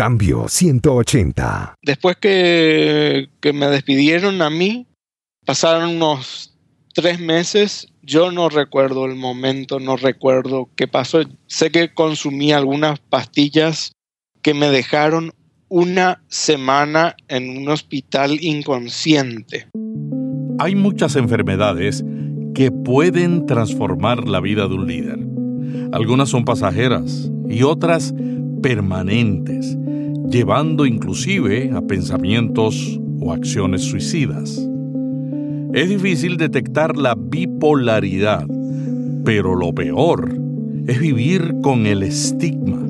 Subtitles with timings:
[0.00, 1.74] Cambio 180.
[1.82, 4.86] Después que, que me despidieron a mí,
[5.44, 6.56] pasaron unos
[6.94, 7.86] tres meses.
[8.00, 11.20] Yo no recuerdo el momento, no recuerdo qué pasó.
[11.48, 13.92] Sé que consumí algunas pastillas
[14.40, 15.32] que me dejaron
[15.68, 19.66] una semana en un hospital inconsciente.
[20.60, 22.02] Hay muchas enfermedades
[22.54, 25.18] que pueden transformar la vida de un líder.
[25.92, 28.14] Algunas son pasajeras y otras
[28.62, 29.76] permanentes,
[30.30, 34.60] llevando inclusive a pensamientos o acciones suicidas.
[35.72, 38.46] Es difícil detectar la bipolaridad,
[39.24, 40.32] pero lo peor
[40.86, 42.80] es vivir con el estigma,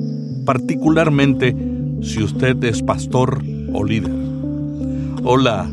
[0.45, 1.55] particularmente
[2.01, 4.13] si usted es pastor o líder.
[5.23, 5.71] Hola,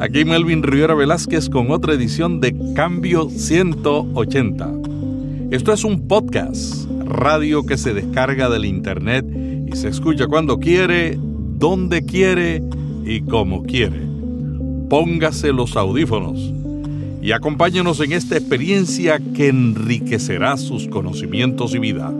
[0.00, 4.72] aquí Melvin Rivera Velázquez con otra edición de Cambio 180.
[5.50, 9.24] Esto es un podcast, radio que se descarga del internet
[9.70, 12.62] y se escucha cuando quiere, donde quiere
[13.04, 14.00] y como quiere.
[14.88, 16.38] Póngase los audífonos
[17.20, 22.12] y acompáñenos en esta experiencia que enriquecerá sus conocimientos y vida.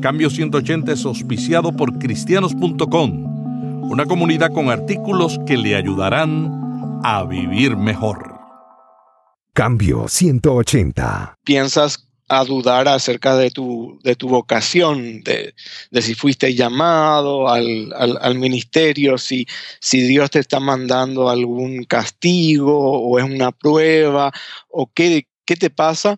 [0.00, 7.76] Cambio 180 es auspiciado por cristianos.com, una comunidad con artículos que le ayudarán a vivir
[7.76, 8.32] mejor.
[9.54, 11.36] Cambio 180.
[11.44, 15.54] Piensas a dudar acerca de tu, de tu vocación, de,
[16.00, 19.46] si fuiste llamado al, al, ministerio, si,
[19.80, 24.32] si Dios te está mandando algún castigo o es una prueba,
[24.70, 26.16] o qué, qué te pasa.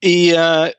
[0.00, 0.70] Y uh,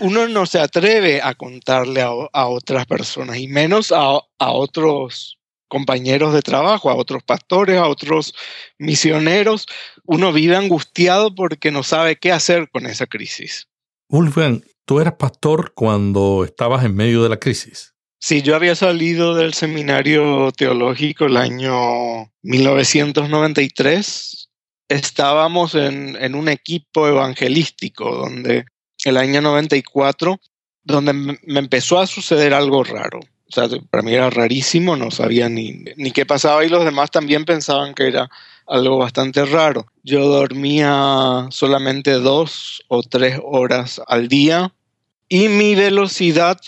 [0.00, 5.38] uno no se atreve a contarle a, a otras personas, y menos a, a otros
[5.68, 8.34] compañeros de trabajo, a otros pastores, a otros
[8.78, 9.66] misioneros.
[10.04, 13.66] Uno vive angustiado porque no sabe qué hacer con esa crisis.
[14.08, 17.94] Wolfgang, tú eras pastor cuando estabas en medio de la crisis.
[18.20, 24.48] Sí, yo había salido del seminario teológico el año 1993.
[24.88, 28.64] Estábamos en, en un equipo evangelístico donde
[29.04, 30.40] el año 94,
[30.82, 33.20] donde me empezó a suceder algo raro.
[33.20, 37.10] O sea, para mí era rarísimo, no sabía ni, ni qué pasaba y los demás
[37.10, 38.28] también pensaban que era
[38.66, 39.86] algo bastante raro.
[40.02, 44.72] Yo dormía solamente dos o tres horas al día
[45.28, 46.58] y mi velocidad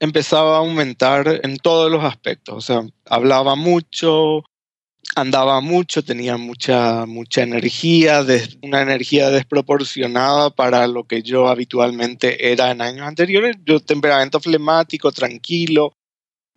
[0.00, 2.54] empezaba a aumentar en todos los aspectos.
[2.56, 4.44] O sea, hablaba mucho,
[5.14, 8.24] andaba mucho, tenía mucha, mucha energía,
[8.62, 13.56] una energía desproporcionada para lo que yo habitualmente era en años anteriores.
[13.64, 15.92] Yo temperamento flemático, tranquilo.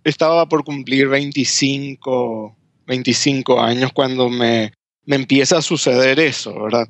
[0.04, 2.56] Estaba por cumplir 25,
[2.88, 4.72] 25 años cuando me,
[5.10, 6.88] me empieza a suceder eso, ¿verdad?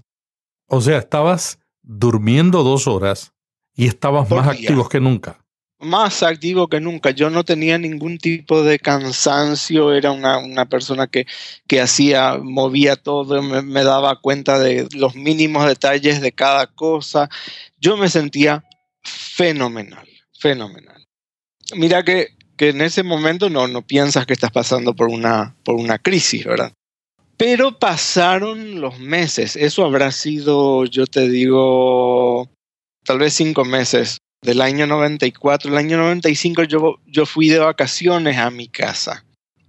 [0.68, 3.32] O sea, estabas durmiendo dos horas
[3.74, 5.40] y estabas más activo que nunca.
[5.80, 7.12] Más activo que nunca.
[7.12, 11.28] Yo no tenía ningún tipo de cansancio, era una, persona que,
[11.66, 17.30] que, hacía, movía todo, me, me daba cuenta de los mínimos detalles de cada cosa.
[17.78, 18.66] Yo me sentía
[19.02, 21.08] fenomenal, fenomenal.
[21.74, 25.76] Mira que, que en ese momento no, no piensas que estás pasando por una, por
[25.76, 26.74] una crisis, ¿verdad?
[27.40, 32.50] Pero pasaron los meses, eso habrá sido, yo te digo,
[33.06, 35.72] tal vez cinco meses del año 94.
[35.72, 39.26] El año 95 yo, yo fui de vacaciones a mi casa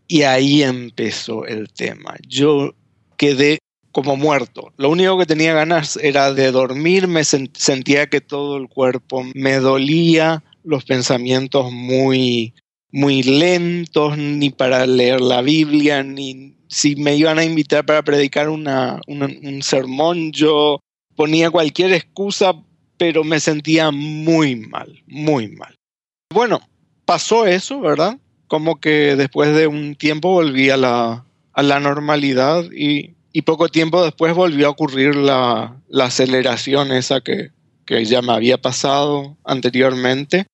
[0.09, 2.17] y ahí empezó el tema.
[2.27, 2.75] Yo
[3.17, 3.59] quedé
[3.93, 4.73] como muerto.
[4.77, 9.61] Lo único que tenía ganas era de dormir, me sentía que todo el cuerpo me
[9.61, 12.53] dolía, los pensamientos muy
[12.91, 18.49] muy lentos, ni para leer la Biblia, ni si me iban a invitar para predicar
[18.49, 20.81] una, un sermón, yo
[21.17, 22.55] ponía cualquier excusa,
[22.97, 25.75] pero me sentía muy mal, muy mal.
[26.33, 26.61] Bueno,
[27.05, 28.19] pasó eso, ¿verdad?
[28.47, 33.69] Como que después de un tiempo volví a la, a la normalidad y, y, poco
[33.69, 37.51] tiempo después volvió a ocurrir la, la aceleración esa que,
[37.85, 40.47] que ya me había pasado anteriormente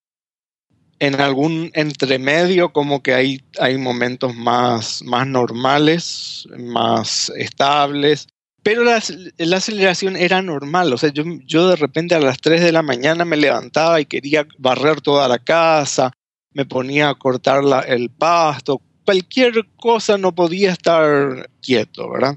[0.98, 8.28] en algún entremedio como que hay, hay momentos más, más normales, más estables,
[8.62, 9.00] pero la,
[9.38, 12.82] la, aceleración era normal, o sea, yo, yo de repente a las 3 de la
[12.82, 16.12] mañana me levantaba y quería barrer toda la casa,
[16.52, 22.37] me ponía a cortar la, el pasto, cualquier cosa no podía estar quieto, ¿verdad?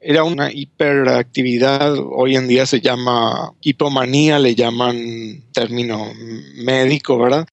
[0.00, 6.12] Era una hiperactividad, hoy en día se llama hipomanía, le llaman término
[6.56, 7.46] médico, ¿verdad?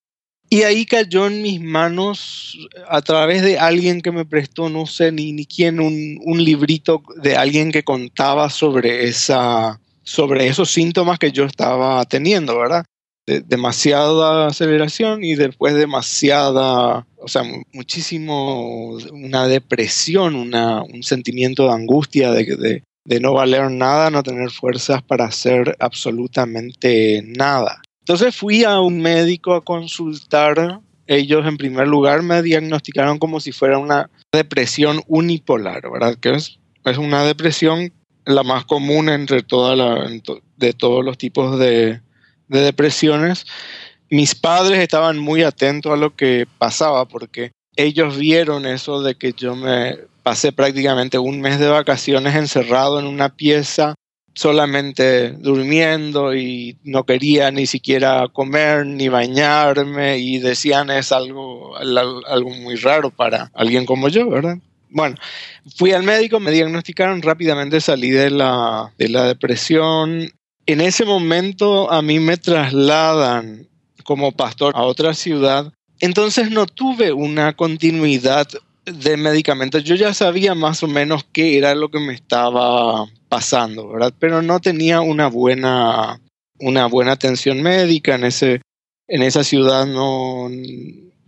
[0.54, 2.58] Y ahí cayó en mis manos
[2.90, 7.02] a través de alguien que me prestó, no sé ni, ni quién, un, un librito
[7.24, 12.84] de alguien que contaba sobre, esa, sobre esos síntomas que yo estaba teniendo, ¿verdad?
[13.26, 22.32] demasiada aceleración y después demasiada, o sea, muchísimo, una depresión, una, un sentimiento de angustia,
[22.32, 27.82] de, de no valer nada, no tener fuerzas para hacer absolutamente nada.
[28.02, 30.82] Entonces fui a un médico a consultar.
[31.08, 36.16] Ellos en primer lugar me diagnosticaron como si fuera una depresión unipolar, ¿verdad?
[36.16, 37.92] Que es, es una depresión
[38.26, 40.08] la más común entre toda
[40.58, 42.02] de todos los tipos de
[42.48, 43.46] depresiones.
[44.10, 49.34] Mis padres estaban muy atentos a lo que pasaba porque ellos vieron eso de que
[49.34, 53.96] yo me pasé prácticamente un mes de vacaciones encerrado en una pieza
[54.34, 62.50] solamente durmiendo y no quería ni siquiera comer ni bañarme y decían es algo, algo
[62.50, 64.58] muy raro para alguien como yo, ¿verdad?
[64.90, 65.16] Bueno,
[65.76, 70.30] fui al médico, me diagnosticaron rápidamente, salí de la, de la depresión.
[70.66, 73.68] En ese momento a mí me trasladan
[74.04, 78.48] como pastor a otra ciudad, entonces no tuve una continuidad
[78.86, 79.84] de medicamentos.
[79.84, 84.14] Yo ya sabía más o menos qué era lo que me estaba pasando, ¿verdad?
[84.20, 86.20] Pero no tenía una buena,
[86.60, 88.62] una buena atención médica en, ese,
[89.08, 89.86] en esa ciudad.
[89.86, 90.50] No,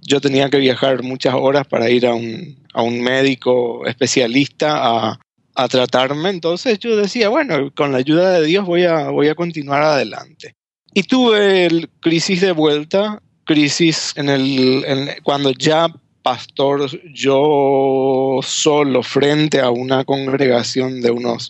[0.01, 5.19] yo tenía que viajar muchas horas para ir a un, a un médico especialista a,
[5.55, 6.29] a, tratarme.
[6.29, 10.55] Entonces yo decía, bueno, con la ayuda de Dios voy a, voy a continuar adelante.
[10.93, 15.87] Y tuve el crisis de vuelta, crisis en el, en, cuando ya
[16.23, 21.49] pastor yo solo frente a una congregación de unos,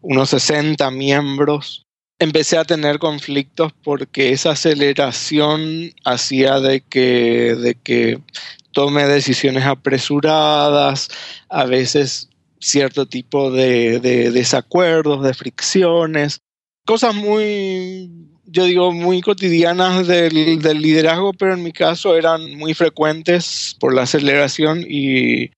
[0.00, 1.84] unos 60 miembros,
[2.18, 8.18] empecé a tener conflictos porque esa aceleración hacía de que, de que
[8.72, 11.08] tome decisiones apresuradas,
[11.48, 12.30] a veces
[12.60, 16.40] cierto tipo de, de desacuerdos, de fricciones,
[16.86, 18.10] cosas muy
[18.54, 23.92] yo digo, muy cotidianas del, del, liderazgo, pero en mi caso eran muy frecuentes por
[23.92, 25.50] la aceleración y,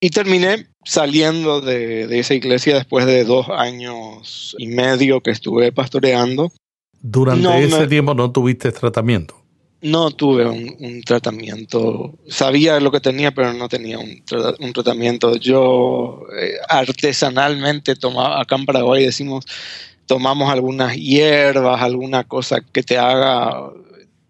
[0.00, 5.72] y terminé saliendo de, de, esa iglesia después de dos años y medio que estuve
[5.72, 6.50] pastoreando.
[7.02, 9.36] Durante ese tiempo no tuviste tratamiento.
[9.82, 12.14] No tuve un, un, tratamiento.
[12.28, 15.36] Sabía lo que tenía, pero no tenía un, tra un tratamiento.
[15.36, 19.44] Yo eh, artesanalmente tomaba, acá en Paraguay decimos,
[20.08, 23.70] tomamos algunas hierbas, alguna cosa que te haga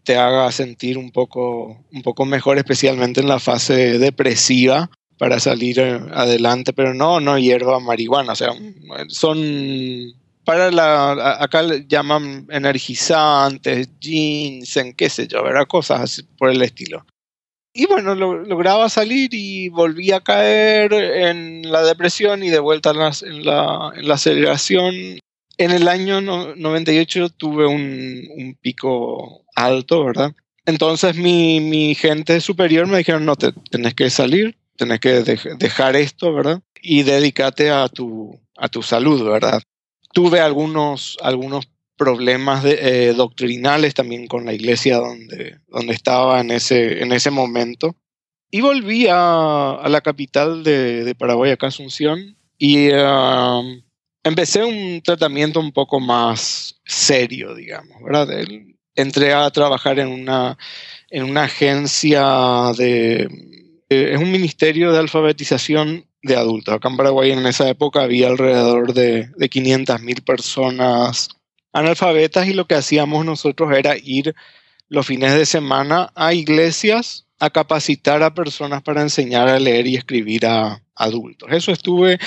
[0.05, 5.79] te haga sentir un poco, un poco mejor, especialmente en la fase depresiva, para salir
[5.81, 8.55] eh, adelante, pero no, no hierba marihuana, o sea,
[9.09, 9.39] son
[10.45, 15.67] para la, acá llaman energizantes, ginseng, qué sé yo, ¿verdad?
[15.67, 17.05] Cosas por el estilo.
[17.75, 22.93] Y bueno, lo, lograba salir y volví a caer en la depresión y de vuelta
[22.93, 25.19] en la, en la, en la aceleración
[25.59, 30.33] en el año 98 tuve un, pico alto, ¿verdad?
[30.65, 35.23] Entonces mi, mi, gente superior me dijeron, no, te, tenés que salir, tenés que
[35.59, 36.63] dejar esto, ¿verdad?
[36.81, 39.61] Y dedícate a tu, a tu salud, ¿verdad?
[40.13, 46.53] Tuve algunos, algunos problemas de, eh, doctrinales también con la iglesia donde, donde estaba en
[46.53, 47.97] ese, en ese momento.
[48.51, 53.83] Y volví a, a la capital de, de Paraguay, acá Asunción, y um,
[54.29, 58.29] empecé un tratamiento un poco más serio, digamos, ¿verdad?
[58.95, 60.57] Entré a trabajar en una,
[61.11, 63.29] en una agencia de...
[63.89, 66.75] Es un ministerio de alfabetización de adultos.
[66.75, 71.29] Acá en Paraguay en esa época había alrededor de, de 500.000 personas
[71.73, 74.35] analfabetas y lo que hacíamos nosotros era ir
[74.89, 79.97] los fines de semana a iglesias a capacitar a personas para enseñar a leer y
[79.97, 81.49] escribir a adultos.
[81.53, 82.19] Eso estuve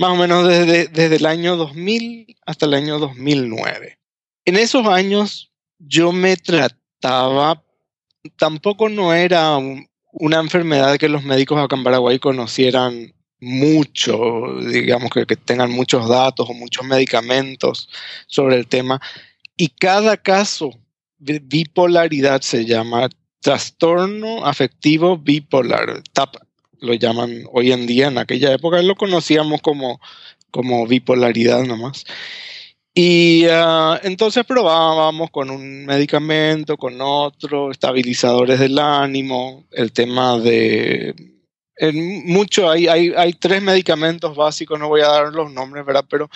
[0.00, 3.98] más o menos desde, desde el año 2000 hasta el año 2009.
[4.46, 7.62] En esos años yo me trataba,
[8.38, 9.58] tampoco no era
[10.12, 16.08] una enfermedad que los médicos acá en Paraguay conocieran mucho, digamos que, que tengan muchos
[16.08, 17.90] datos o muchos medicamentos
[18.26, 19.02] sobre el tema.
[19.54, 20.70] Y cada caso
[21.18, 23.10] bipolaridad se llama
[23.42, 26.36] trastorno afectivo bipolar, TAP
[26.80, 30.00] lo llaman hoy en día, en aquella época lo conocíamos como,
[30.50, 32.04] como bipolaridad nomás.
[32.94, 41.14] Y uh, entonces probábamos con un medicamento, con otro, estabilizadores del ánimo, el tema de...
[41.76, 46.04] En mucho, hay, hay, hay tres medicamentos básicos, no voy a dar los nombres, ¿verdad?
[46.10, 46.28] Pero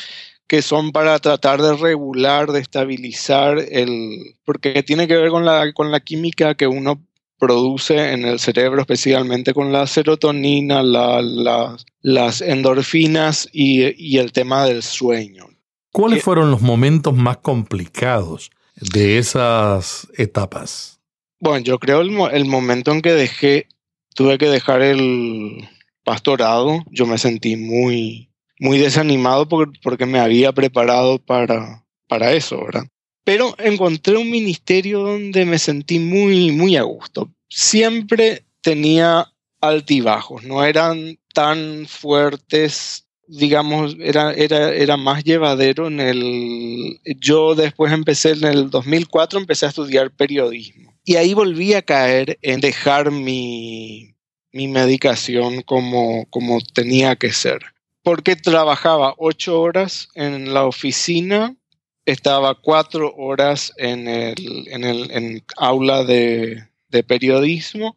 [0.47, 5.73] que son para tratar de regular, de estabilizar el, porque tiene que ver con la,
[5.73, 7.03] con la química que uno
[7.45, 14.83] produce en el cerebro, especialmente con la serotonina, las endorfinas y, y, el tema del
[14.83, 15.47] sueño.
[15.93, 21.01] ¿Cuáles fueron los momentos más complicados de esas etapas?
[21.39, 23.69] Bueno, yo creo el, el momento en que dejé,
[24.15, 25.69] tuve que dejar el
[26.03, 32.65] pastorado, yo me sentí muy, muy desanimado porque, porque me había preparado para, para eso,
[32.65, 32.87] ¿verdad?
[33.25, 37.31] Pero encontré un ministerio donde me sentí muy, muy a gusto.
[37.49, 47.01] Siempre tenía altibajos, no eran tan fuertes, digamos, era, era, era más llevadero en el...
[47.19, 50.95] Yo después empecé en el 2004, empecé a estudiar periodismo.
[51.05, 54.15] Y ahí volví a caer en dejar mi,
[54.53, 57.61] mi medicación como, como tenía que ser.
[58.03, 61.57] Porque trabajaba ocho horas en la oficina
[62.07, 66.65] estaba cuatro horas en el, en el aula de,
[67.09, 67.97] periodismo,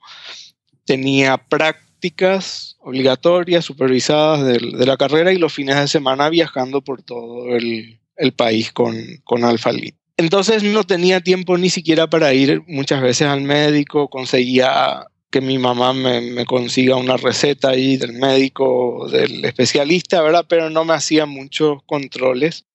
[0.85, 7.55] tenía prácticas obligatorias, supervisadas de, la carrera y los fines de semana viajando por todo
[7.55, 7.99] el,
[8.35, 9.95] país con, con Alfalit.
[10.17, 15.59] Entonces no tenía tiempo ni siquiera para ir muchas veces al médico, conseguía que mi
[15.59, 20.45] mamá me, me, consiga una receta ahí del médico, del especialista, ¿verdad?
[20.47, 22.66] Pero no me hacía muchos controles.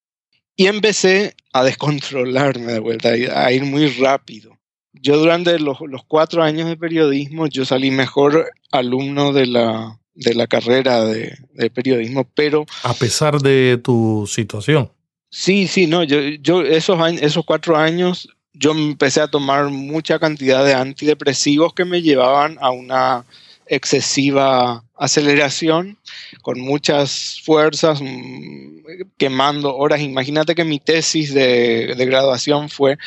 [0.56, 4.58] Y empecé a descontrolarme de vuelta, a ir muy rápido.
[4.92, 10.46] Yo durante los, cuatro años de periodismo, yo salí mejor alumno de la, de la
[10.46, 11.36] carrera de,
[11.70, 12.66] periodismo, pero...
[12.82, 14.92] A pesar de tu situación.
[15.30, 20.64] Sí, sí, no, yo, yo esos, esos cuatro años yo empecé a tomar mucha cantidad
[20.64, 23.24] de antidepresivos que me llevaban a una
[23.72, 25.96] excesiva aceleración,
[26.42, 28.82] con muchas fuerzas, mm,
[29.16, 30.02] quemando horas.
[30.02, 32.98] Imagínate que mi tesis de, graduación fue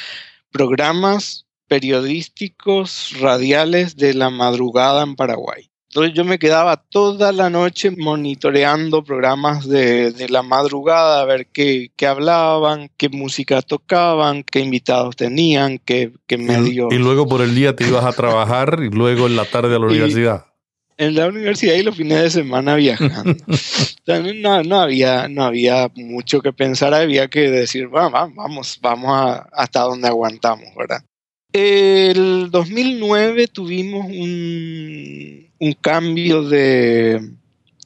[0.51, 5.69] programas periodísticos radiales de la madrugada en Paraguay.
[5.89, 11.91] Entonces yo me quedaba toda la noche monitoreando programas de, la madrugada, a ver qué,
[12.07, 16.91] hablaban, qué música tocaban, qué invitados tenían, qué, qué medios.
[16.91, 19.79] Y luego por el día te ibas a trabajar y luego en la tarde a
[19.79, 20.54] la universidad
[20.97, 23.35] en la universidad y los fines de semana viajando.
[24.35, 29.81] no, no, había, no había mucho que pensar, había que decir, vamos, vamos, vamos hasta
[29.81, 31.03] donde aguantamos, ¿verdad?
[31.51, 37.31] El 2009 tuvimos un, un cambio de,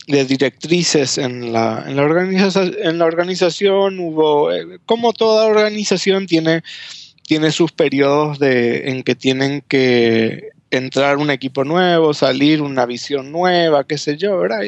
[0.08, 4.00] de, directrices en la, en, la organización, en la organización.
[4.00, 6.64] Hubo, eh, como toda organización, tiene,
[7.28, 13.32] tiene sus periodos de, en que tienen que entrar un equipo nuevo, salir una visión
[13.32, 14.62] nueva, qué sé yo, ¿verdad?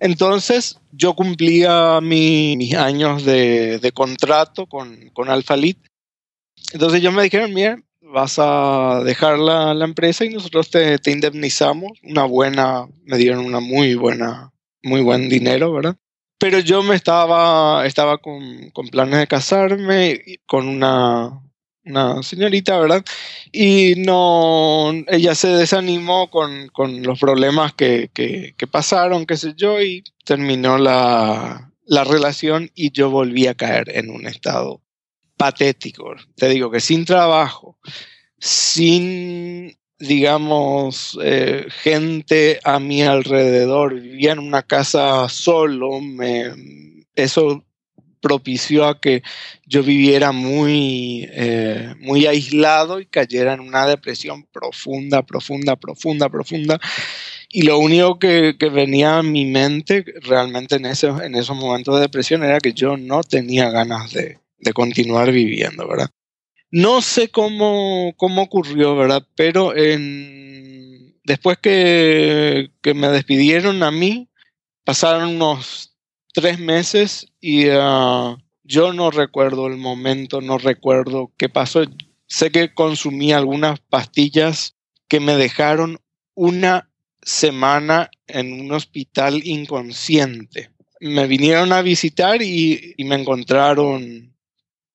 [0.00, 5.78] Entonces yo cumplía mis años de, contrato con, con Alphalit.
[6.72, 12.24] Entonces yo me dijeron, mira, vas a dejar la, empresa y nosotros te, indemnizamos una
[12.24, 15.96] buena, me dieron una muy buena, muy buen dinero, ¿verdad?
[16.38, 21.40] Pero yo me estaba, estaba con, con planes de casarme con una,
[21.86, 23.04] una señorita, ¿verdad?
[23.52, 26.70] Y no, ella se desanimó con,
[27.02, 28.10] los problemas que,
[28.70, 34.26] pasaron, qué sé yo, y terminó la, relación y yo volví a caer en un
[34.26, 34.82] estado
[35.36, 36.14] patético.
[36.34, 37.78] Te digo que sin trabajo,
[38.38, 46.50] sin, digamos, eh, gente a mi alrededor, vivía en una casa solo, me,
[47.14, 47.65] eso
[48.26, 49.22] propició a que
[49.66, 56.80] yo viviera muy, eh, muy aislado y cayera en una depresión profunda, profunda, profunda, profunda.
[57.48, 62.00] Y lo único que, venía a mi mente realmente en, ese, en esos momentos de
[62.00, 64.40] depresión era que yo no tenía ganas de,
[64.74, 66.10] continuar viviendo, ¿verdad?
[66.72, 69.24] No sé cómo, cómo ocurrió, ¿verdad?
[69.36, 69.72] Pero
[71.22, 74.28] después que, que me despidieron a mí,
[74.82, 75.95] pasaron unos
[76.36, 81.82] tres meses y ah, yo no recuerdo el momento, no recuerdo qué pasó.
[82.26, 84.76] Sé que consumí algunas pastillas
[85.08, 85.98] que me dejaron
[86.34, 86.90] una
[87.22, 90.68] semana en un hospital inconsciente.
[91.00, 94.34] Me vinieron a visitar y, me encontraron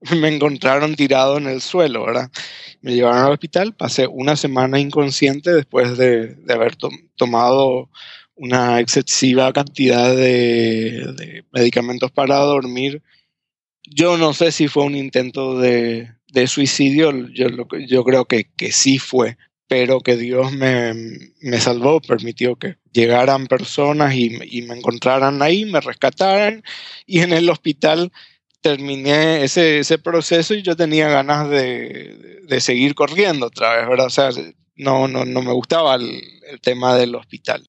[0.16, 2.30] me encontraron tirado en el suelo, ¿verdad?
[2.82, 6.76] Me llevaron al hospital, pasé una semana inconsciente después de, haber
[7.16, 7.90] tomado
[8.42, 13.04] una excesiva cantidad de, medicamentos para dormir.
[13.84, 16.10] Yo no sé si fue un intento de,
[16.48, 24.16] suicidio, yo, creo que, sí fue, pero que Dios me, salvó, permitió que llegaran personas
[24.16, 24.32] y,
[24.64, 26.64] me encontraran ahí, me rescataran
[27.06, 28.12] y en el hospital
[28.62, 34.08] terminé ese, proceso y yo tenía ganas de, seguir corriendo otra vez, ¿verdad?
[34.08, 34.30] O sea,
[34.78, 37.68] no, no me gustaba el tema del hospital.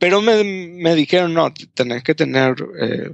[0.00, 3.10] Pero me, dijeron, no, tenés que tener eh,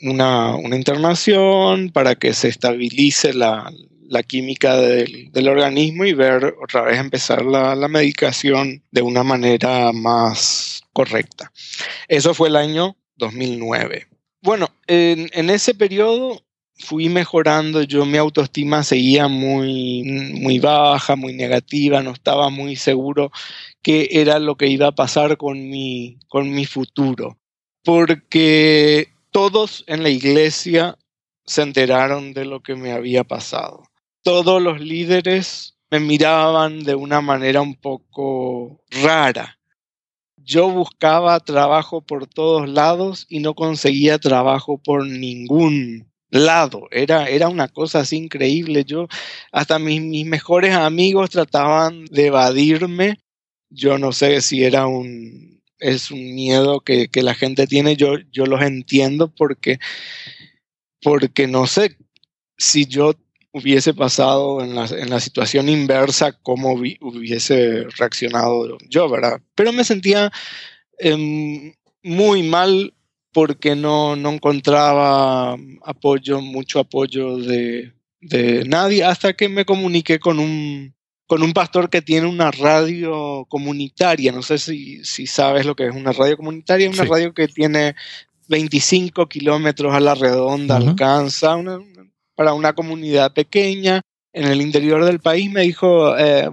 [0.00, 3.70] una, internación para que se estabilice la,
[4.08, 10.82] la química del, organismo y ver otra vez empezar la, medicación de una manera más
[10.94, 11.52] correcta.
[12.08, 14.08] Eso fue el año 2009.
[14.42, 16.42] Bueno, en, ese periodo
[16.80, 20.02] fui mejorando, yo mi autoestima seguía muy,
[20.34, 23.30] muy baja, muy negativa, no estaba muy seguro
[23.82, 27.38] qué era lo que iba a pasar con mi, con mi futuro,
[27.84, 30.96] porque todos en la iglesia
[31.44, 33.84] se enteraron de lo que me había pasado.
[34.22, 39.58] Todos los líderes me miraban de una manera un poco rara.
[40.36, 46.88] Yo buscaba trabajo por todos lados y no conseguía trabajo por ningún lado.
[46.90, 48.84] Era, era una cosa así increíble.
[48.84, 49.08] Yo,
[49.52, 53.20] hasta mis, mis mejores amigos trataban de evadirme.
[53.68, 57.96] Yo no sé si era un, es un miedo que, que la gente tiene.
[57.96, 59.78] Yo, yo los entiendo porque
[61.02, 61.96] porque no sé
[62.58, 63.14] si yo
[63.52, 69.40] hubiese pasado en la, situación inversa, cómo hubiese reaccionado yo, ¿verdad?
[69.54, 70.30] Pero me sentía
[70.98, 72.94] em, muy mal
[73.32, 77.92] porque no, encontraba apoyo, mucho apoyo de,
[78.66, 80.94] nadie, hasta que me comuniqué con un,
[81.26, 84.32] con un pastor que tiene una radio comunitaria.
[84.32, 87.94] No sé si, sabes lo que es una radio comunitaria, una radio que tiene
[88.48, 91.56] 25 kilómetros a la redonda alcanza
[92.34, 95.50] para una comunidad pequeña en el interior del país.
[95.50, 96.48] Me dijo, eh,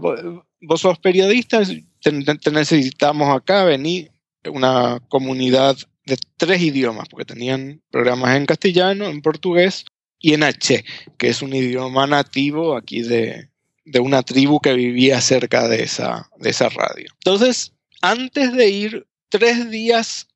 [0.62, 1.64] vos sos periodista,
[2.02, 4.08] te, necesitamos acá, vení,
[4.46, 5.76] una comunidad
[6.08, 9.86] de tres idiomas, porque tenían programas en castellano, en portugués
[10.20, 10.84] y en H,
[11.18, 13.50] que es un idioma nativo aquí de,
[13.84, 17.12] de una tribu que vivía cerca de esa, de esa radio.
[17.20, 20.28] Entonces, antes de ir tres días,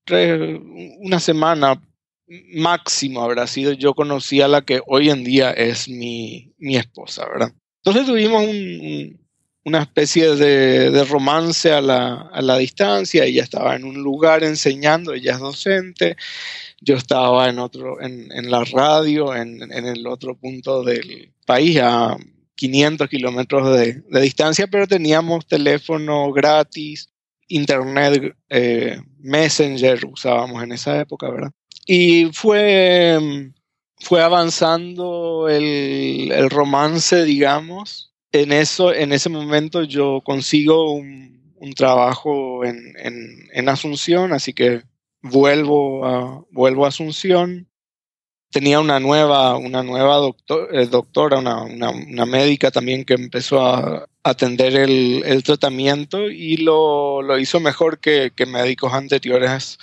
[1.00, 1.82] una semana
[2.54, 7.54] máximo habrá sido, yo conocí a la que hoy en día es mi, esposa, ¿verdad?
[7.84, 8.44] Entonces tuvimos
[9.64, 15.40] una especie de, romance a la, distancia, ella estaba en un lugar enseñando, ella es
[15.40, 16.18] docente,
[16.80, 22.18] yo estaba en otro, en, la radio, en, el otro punto del país, a
[22.56, 27.12] 500 kilómetros de, de distancia, pero teníamos teléfono gratis,
[27.52, 31.52] Internet eh, Messenger usábamos en esa época, ¿verdad?
[31.86, 33.52] Y fue,
[34.00, 38.11] fue avanzando el, romance, digamos.
[38.32, 41.32] En, eso, en ese momento yo consigo un,
[41.76, 44.82] trabajo en, Asunción, así que
[45.22, 47.72] vuelvo a, vuelvo a Asunción
[48.52, 50.30] tenía una nueva, una nueva
[50.72, 58.00] eh, doctora, una, médica también que empezó a atender el, tratamiento y lo, hizo mejor
[58.00, 59.80] que, médicos anteriores.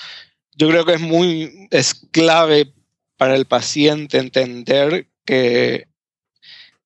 [0.55, 2.73] Yo creo que es muy, es clave
[3.17, 5.89] para el paciente entender que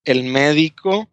[0.05, 1.11] el médico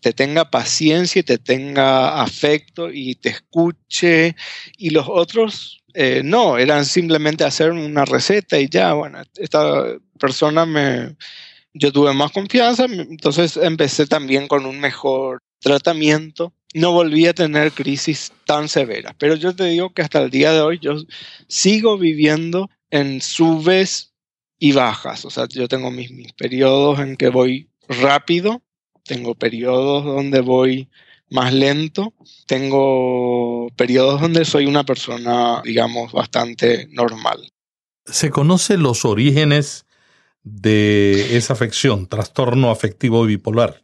[0.00, 4.36] te tenga paciencia y te tenga afecto y te escuche
[4.76, 10.64] y los otros eh, no, eran simplemente hacer una receta y ya, bueno, esta persona
[10.64, 11.16] me,
[11.74, 16.52] yo tuve más confianza, entonces empecé también con un mejor tratamiento.
[16.72, 20.52] No volví a tener crisis tan severas, pero yo te digo que hasta el día
[20.52, 20.94] de hoy yo
[21.48, 24.14] sigo viviendo en subes
[24.58, 28.62] y bajas, o sea, yo tengo mis, mis periodos en que voy rápido,
[29.10, 30.88] tengo periodos donde voy
[31.30, 32.14] más lento.
[32.46, 37.52] Tengo periodos donde soy una persona, digamos, bastante normal.
[38.06, 39.84] ¿Se conocen los orígenes
[40.44, 43.82] de esa afección, trastorno afectivo bipolar?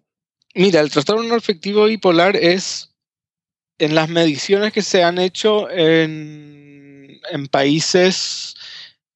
[0.54, 2.94] Mira, el trastorno afectivo bipolar es
[3.78, 8.54] en las mediciones que se han hecho en, en países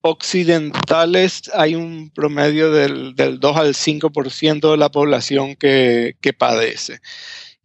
[0.02, 7.00] occidentales hay un promedio del, del 2 al 5% de la población que, que padece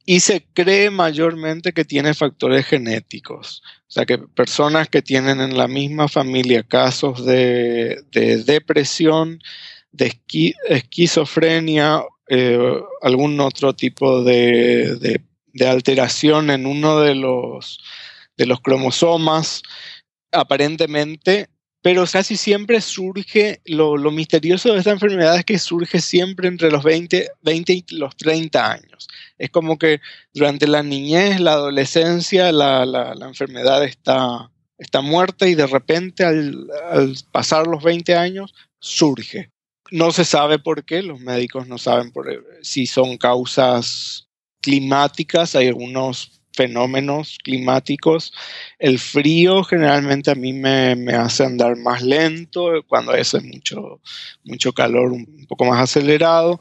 [0.05, 3.63] y se cree mayormente que tiene factores genéticos.
[3.81, 8.03] O sea, que personas que tienen en la misma familia casos de,
[8.45, 9.39] depresión,
[9.91, 10.13] de
[10.69, 15.21] esquizofrenia, eh, algún otro tipo de,
[15.65, 17.79] alteración en uno de los,
[18.37, 19.63] de los cromosomas,
[20.31, 21.49] aparentemente
[21.85, 26.83] pero casi siempre surge, lo, misterioso de esta enfermedad es que surge siempre entre los
[26.83, 29.07] 20, 20 y los 30 años.
[29.37, 30.01] Es como que
[30.33, 36.67] durante la niñez, la adolescencia, la, enfermedad está, está muerta y de repente al,
[37.31, 39.51] pasar los 20 años surge.
[39.91, 42.11] No se sabe por qué, los médicos no saben
[42.63, 44.27] si son causas
[44.59, 48.33] climáticas, hay algunos fenómenos climáticos.
[48.79, 54.01] El frío generalmente a mí me, hace andar más lento, cuando hace mucho,
[54.43, 56.59] mucho calor un poco más acelerado.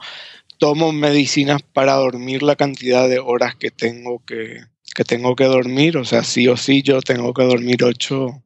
[0.59, 4.61] tomo medicinas para dormir la cantidad de horas que tengo que,
[4.95, 8.43] que tengo que dormir, o sea, sí o sí yo tengo que dormir ocho,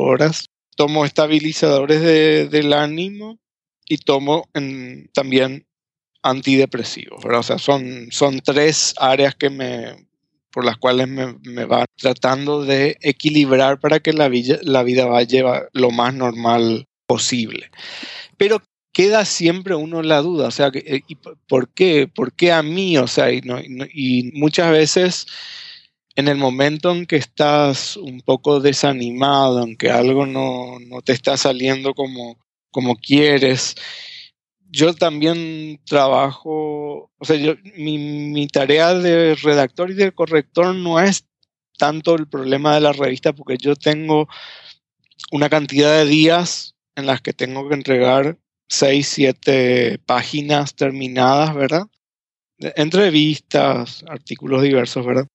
[0.00, 0.50] horas.
[0.76, 2.02] Tomo estabilizadores
[2.50, 3.38] del ánimo
[3.86, 4.48] y tomo
[5.14, 5.66] también
[6.22, 10.05] antidepresivos, O sea, son, son tres áreas que me,
[10.56, 15.68] por las cuales me, van tratando de equilibrar para que la vida, la vida vaya
[15.74, 17.70] lo más normal posible.
[18.38, 21.02] Pero queda siempre uno la duda, o sea, eh,
[21.46, 22.08] ¿por qué?
[22.08, 22.96] ¿Por qué a mí?
[22.96, 23.42] O sea, y,
[23.92, 25.26] y muchas veces
[26.14, 31.36] en el momento en que estás un poco desanimado, en que algo no, te está
[31.36, 32.38] saliendo como,
[32.70, 33.74] como quieres,
[34.70, 41.00] yo también trabajo, o sea, yo, mi, mi, tarea de redactor y de corrector no
[41.00, 41.26] es
[41.78, 44.28] tanto el problema de la revista, porque yo tengo
[45.30, 51.86] una cantidad de días en las que tengo que entregar seis, siete páginas terminadas, ¿verdad?
[52.58, 55.26] Entrevistas, artículos diversos, ¿verdad?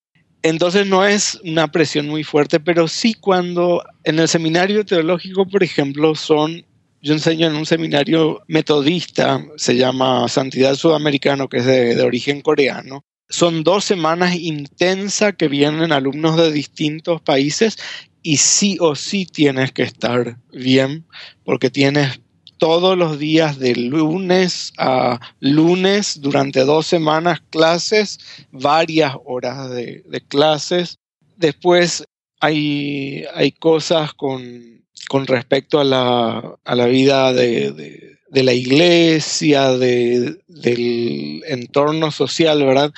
[0.43, 5.61] Entonces no es una presión muy fuerte, pero sí cuando en el seminario teológico, por
[5.63, 6.65] ejemplo, son,
[7.01, 12.41] yo enseño en un seminario metodista, se llama Santidad Sudamericano, que es de, de origen
[12.41, 13.03] coreano.
[13.29, 17.77] Son dos semanas intensas que vienen alumnos de distintos países
[18.21, 21.05] y sí o sí tienes que estar bien
[21.43, 22.19] porque tienes
[22.61, 28.19] todos los días de lunes a lunes durante dos semanas clases,
[28.51, 30.99] varias horas de, clases.
[31.37, 32.03] Después
[32.39, 34.80] hay, hay cosas con,
[35.11, 42.93] con respecto a la, vida de, la iglesia, del entorno social, ¿verdad?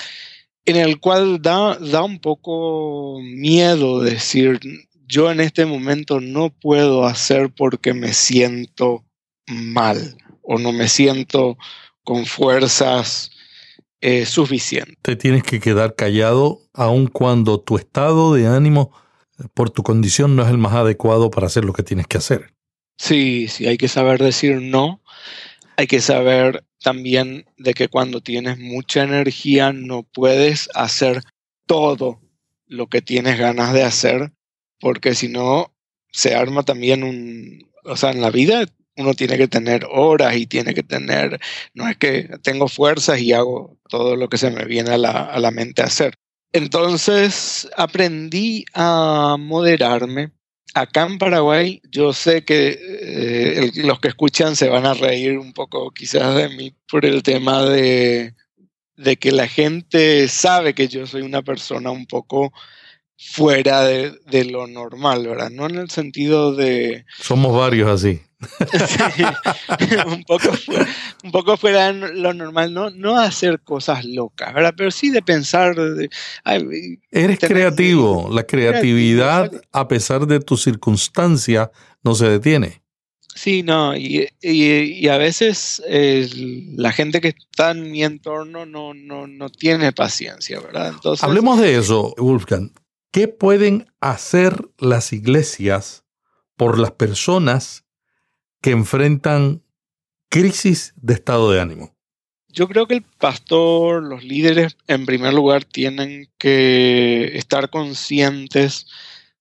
[0.63, 4.59] En el cual da, da un poco miedo decir,
[5.07, 9.03] yo en este momento no puedo hacer porque me siento
[9.47, 11.57] mal o no me siento
[12.03, 13.31] con fuerzas
[14.01, 14.97] eh, suficientes.
[15.01, 18.91] Te tienes que quedar callado aun cuando tu estado de ánimo
[19.53, 22.53] por tu condición no es el más adecuado para hacer lo que tienes que hacer.
[22.97, 25.01] Sí, sí, hay que saber decir no.
[25.75, 31.23] Hay que saber también de que cuando tienes mucha energía no puedes hacer
[31.65, 32.21] todo
[32.67, 34.33] lo que tienes ganas de hacer,
[34.79, 35.73] porque si no,
[36.11, 38.65] se arma también un, o sea, en la vida
[38.95, 41.39] uno tiene que tener horas y tiene que tener,
[41.73, 45.51] no es que tengo fuerzas y hago todo lo que se me viene a la,
[45.51, 46.15] mente a hacer.
[46.53, 50.31] Entonces aprendí a moderarme.
[50.75, 55.53] Acá en Paraguay yo sé que eh, los que escuchan se van a reír un
[55.53, 58.33] poco quizás de mí por el tema de,
[58.95, 62.53] de que la gente sabe que yo soy una persona un poco
[63.17, 65.49] fuera de, de, lo normal, ¿verdad?
[65.49, 67.05] No en el sentido de...
[67.19, 68.21] Somos varios así.
[70.07, 70.87] un, poco fuera,
[71.23, 74.73] un poco fuera de lo normal, no, no hacer cosas locas, ¿verdad?
[74.75, 75.75] Pero sí de pensar...
[77.11, 81.71] Eres creativo, la creatividad a pesar de tu circunstancia
[82.03, 82.83] no se detiene.
[83.35, 89.25] Sí, no, y, y, a veces la gente que está en mi entorno no, no,
[89.25, 90.89] no tiene paciencia, ¿verdad?
[90.89, 92.71] Entonces, Hablemos de eso, Wolfgang.
[93.11, 96.03] ¿Qué pueden hacer las iglesias
[96.57, 97.82] por las personas
[98.63, 99.61] que enfrentan
[100.29, 101.93] crisis de estado de ánimo?
[102.47, 108.87] Yo creo que el pastor, los líderes, en primer lugar, tienen que estar conscientes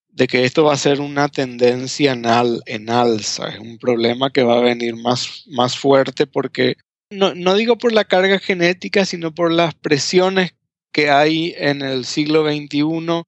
[0.09, 2.25] de que esto va a ser una tendencia en,
[2.67, 6.77] en alza, es un problema que va a venir más, más fuerte porque,
[7.11, 10.55] no, no digo por la carga genética, sino por las presiones
[10.93, 13.23] que hay en el siglo XXI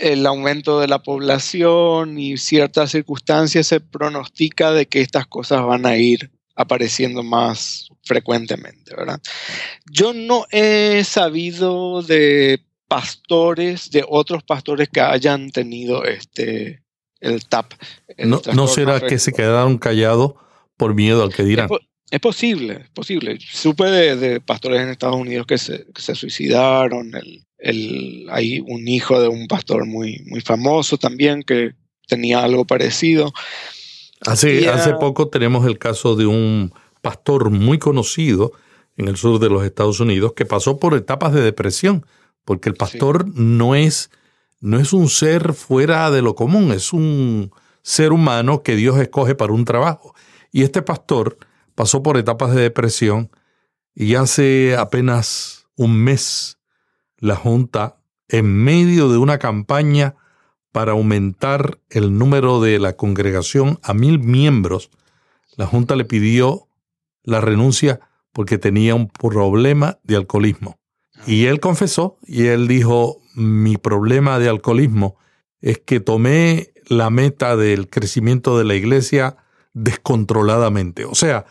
[0.00, 5.86] el aumento de la población y ciertas circunstancias se pronostica de que estas cosas van
[5.86, 9.20] a ir apareciendo más frecuentemente, ¿verdad?
[9.90, 16.82] Yo no he sabido de pastores, de otros pastores que hayan tenido este
[17.20, 17.74] el TAP.
[18.18, 20.32] no, será que se quedaron callados
[20.76, 21.68] por miedo al que dirán?
[22.10, 23.38] Es, posible, es posible.
[23.40, 29.20] Supe de, pastores en Estados Unidos que se, que se suicidaron, el, hay un hijo
[29.20, 31.72] de un pastor muy, muy famoso también que
[32.06, 33.32] tenía algo parecido.
[34.26, 38.52] Hace, hace poco tenemos el caso de un pastor muy conocido
[38.96, 42.04] en el sur de los Estados Unidos que pasó por etapas de depresión,
[42.44, 44.10] porque el pastor no, es,
[44.60, 47.50] no es un ser fuera de lo común, es un
[47.82, 50.14] ser humano que Dios escoge para un trabajo.
[50.52, 51.38] Y este pastor
[51.74, 53.30] pasó por etapas de depresión
[53.94, 56.58] y hace apenas un mes
[57.20, 60.16] la Junta, en medio de una campaña
[60.72, 64.90] para aumentar el número de la congregación a mil miembros,
[65.56, 66.68] la Junta le pidió
[67.22, 68.00] la renuncia
[68.32, 70.78] porque tenía un problema de alcoholismo.
[71.26, 75.16] Y él confesó y él dijo, mi problema de alcoholismo
[75.60, 79.36] es que tomé la meta del crecimiento de la iglesia
[79.74, 81.04] descontroladamente.
[81.04, 81.46] O sea,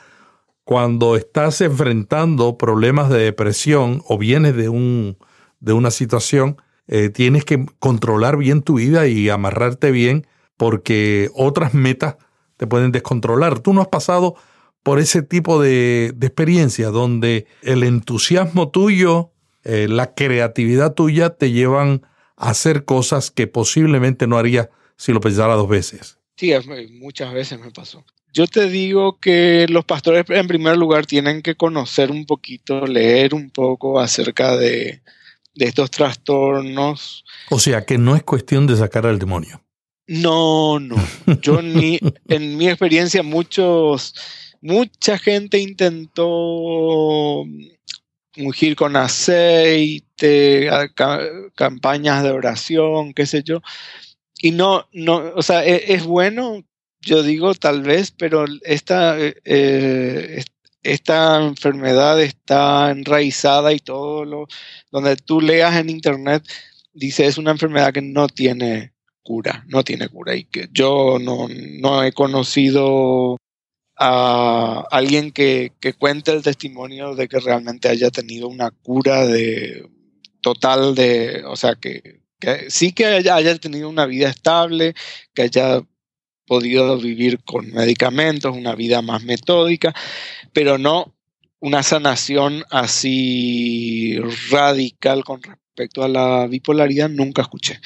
[0.63, 5.17] cuando estás enfrentando problemas de depresión o vienes de, un,
[5.59, 10.25] de una situación, eh, tienes que controlar bien tu vida y amarrarte bien
[10.57, 12.17] porque otras metas
[12.57, 13.59] te pueden descontrolar.
[13.59, 14.35] Tú no has pasado
[14.83, 19.31] por ese tipo de, de experiencia donde el entusiasmo tuyo,
[19.63, 22.01] eh, la creatividad tuya te llevan
[22.35, 26.17] a hacer cosas que posiblemente no harías si lo pensara dos veces.
[26.37, 26.53] Sí,
[26.99, 28.05] muchas veces me pasó.
[28.33, 33.33] Yo te digo que los pastores en primer lugar tienen que conocer un poquito, leer
[33.33, 35.01] un poco acerca de,
[35.55, 37.25] de estos trastornos.
[37.49, 39.61] O sea, que no es cuestión de sacar al demonio.
[40.07, 40.95] No, no.
[41.41, 44.15] Yo ni, en mi experiencia, muchos,
[44.61, 47.45] mucha gente intentó
[48.37, 50.69] ungir con aceite,
[51.55, 53.61] campañas de oración, qué sé yo.
[54.41, 56.63] Y no, no, o sea, es, es bueno,
[57.01, 60.43] yo digo tal vez, pero esta, eh,
[60.83, 64.47] esta enfermedad está enraizada y todo lo,
[64.91, 66.43] donde tú leas en internet,
[66.93, 70.35] dice es una enfermedad que no tiene cura, no tiene cura.
[70.35, 73.37] Y que yo no, no he conocido
[73.97, 79.89] a alguien que, que, cuente el testimonio de que realmente haya tenido una cura de
[80.41, 82.21] total de, o sea, que,
[82.69, 84.95] sí que haya, haya, tenido una vida estable,
[85.33, 85.81] que haya
[86.49, 89.93] podido vivir con medicamentos, una vida más metódica,
[90.51, 91.13] pero no
[91.59, 94.17] una sanación así
[94.49, 97.79] radical con respecto a la bipolaridad, nunca escuché.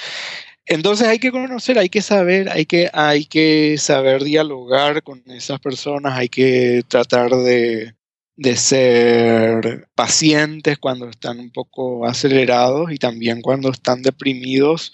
[0.65, 5.60] Entonces hay que conocer, hay que saber, hay que, hay que saber dialogar con esas
[5.60, 7.95] personas, hay que tratar de,
[8.38, 14.93] de ser pacientes cuando están un poco acelerados y también cuando están deprimidos,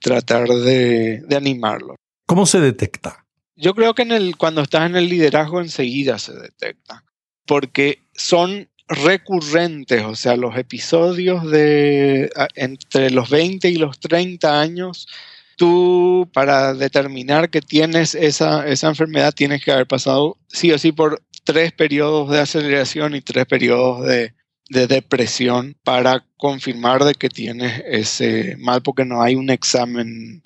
[0.00, 1.96] tratar de, de animarlos.
[2.26, 3.26] ¿Cómo se detecta?
[3.56, 7.04] Yo creo que en el, cuando estás en el liderazgo enseguida se detecta,
[7.46, 15.08] porque son recurrentes, o sea, los episodios de entre los 20 y los 30 años,
[15.56, 20.92] tú para determinar que tienes esa, esa enfermedad tienes que haber pasado sí o sí
[20.92, 24.34] por tres periodos de aceleración y tres periodos de,
[24.68, 30.42] de depresión para confirmar de que tienes ese mal, porque no hay un examen,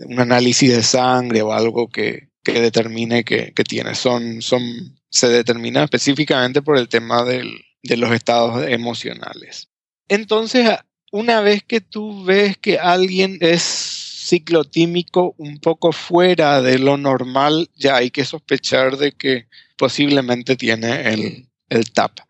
[0.00, 3.98] un análisis de sangre o algo que, que determine que, que tienes.
[3.98, 4.62] Son, son,
[5.10, 7.50] se determina específicamente por el tema del,
[7.82, 9.68] de los estados emocionales.
[10.08, 10.70] Entonces,
[11.12, 17.70] una vez que tú ves que alguien es ciclotímico un poco fuera de lo normal,
[17.74, 22.20] ya hay que sospechar de que posiblemente tiene el, el TAP.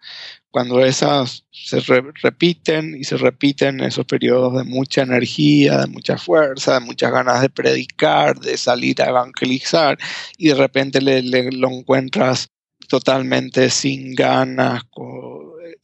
[0.51, 6.75] Cuando esas se repiten y se repiten esos periodos de mucha energía, de mucha fuerza,
[6.75, 9.99] de muchas ganas de predicar, de salir a evangelizar,
[10.39, 12.49] y de repente le, le, lo encuentras
[12.89, 14.83] totalmente sin ganas,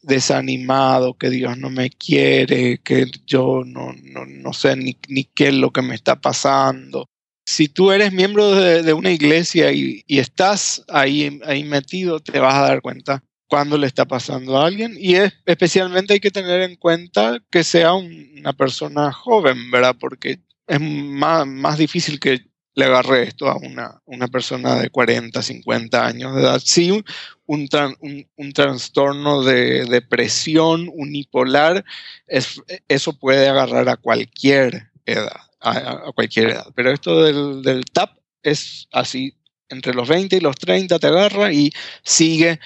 [0.01, 5.49] desanimado, que Dios no me quiere, que yo no, no, no sé ni, ni, qué
[5.49, 7.07] es lo que me está pasando.
[7.47, 12.55] Si tú eres miembro de, una iglesia y, y, estás ahí, ahí metido, te vas
[12.55, 16.61] a dar cuenta cuando le está pasando a alguien y es, especialmente hay que tener
[16.61, 19.95] en cuenta que sea un, una persona joven, ¿verdad?
[19.99, 25.41] Porque es más, más difícil que le agarre esto a una, una persona de 40,
[25.41, 26.61] 50 años de edad.
[26.63, 27.05] Sí, un,
[27.45, 31.85] un, un, trastorno de depresión unipolar,
[32.27, 36.67] es, eso puede agarrar a cualquier edad, a cualquier edad.
[36.75, 39.37] Pero esto del, del, TAP es así,
[39.69, 41.71] entre los 20 y los 30 te agarra y
[42.03, 42.59] sigue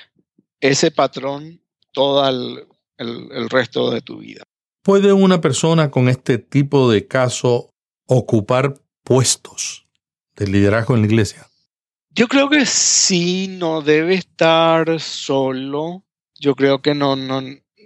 [0.62, 2.68] ese patrón todo el,
[2.98, 4.44] el, el resto de tu vida.
[4.84, 7.70] ¿Puede una persona con este tipo de caso
[8.06, 9.86] ocupar puestos
[10.36, 11.48] de liderazgo en la iglesia?
[12.12, 16.04] Yo creo que sí, no debe estar solo.
[16.40, 17.42] Yo creo que no, no,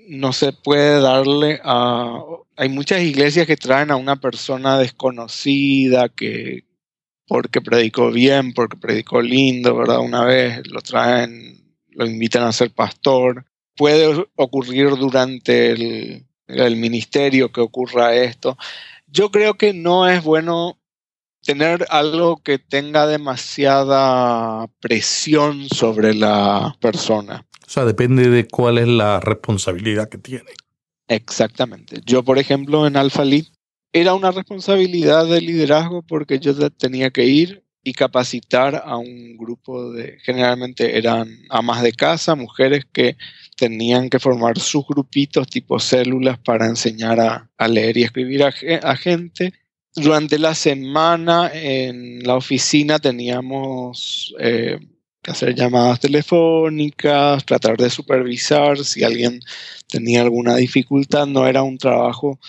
[0.07, 2.19] no se puede darle a...
[2.55, 6.65] Hay muchas iglesias que traen a una persona desconocida que
[7.27, 9.99] porque predicó bien, porque predicó lindo, ¿verdad?
[9.99, 11.62] Una vez lo traen,
[11.95, 13.45] lo invitan a ser pastor.
[13.75, 18.57] Puede ocurrir durante el, el ministerio que ocurra esto.
[19.07, 20.79] Yo creo que no es bueno
[21.43, 27.45] tener algo que tenga demasiada presión sobre la persona.
[27.65, 30.51] O sea, depende de cuál es la responsabilidad que tiene.
[31.07, 32.01] Exactamente.
[32.05, 33.45] Yo, por ejemplo, en Alpha Lead
[33.91, 39.91] era una responsabilidad de liderazgo porque yo tenía que ir y capacitar a un grupo
[39.91, 43.17] de, generalmente eran amas de casa, mujeres que
[43.57, 49.53] tenían que formar sus grupitos tipo células para enseñar a, leer y escribir a, gente.
[49.95, 54.79] Durante la semana en la oficina teníamos eh,
[55.21, 59.39] que hacer llamadas telefónicas, tratar de supervisar si alguien
[59.87, 61.27] tenía alguna dificultad.
[61.27, 62.39] No era un trabajo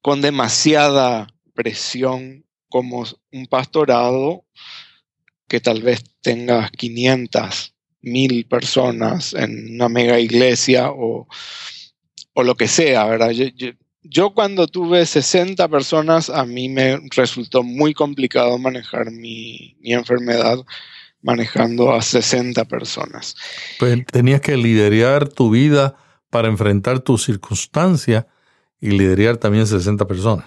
[0.00, 2.41] con demasiada presión
[2.72, 4.46] como un pastorado
[5.46, 11.28] que tal vez tenga 500, 1000 personas en una mega iglesia o,
[12.34, 13.30] lo que sea, ¿verdad?
[14.02, 20.58] Yo, cuando tuve 60 personas, a mí me resultó muy complicado manejar mi, mi enfermedad
[21.20, 23.36] manejando a 60 personas.
[23.78, 25.94] Pues tenías que liderar tu vida
[26.30, 28.26] para enfrentar tu circunstancia
[28.80, 30.46] y liderar también 60 personas.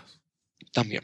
[0.74, 1.04] También,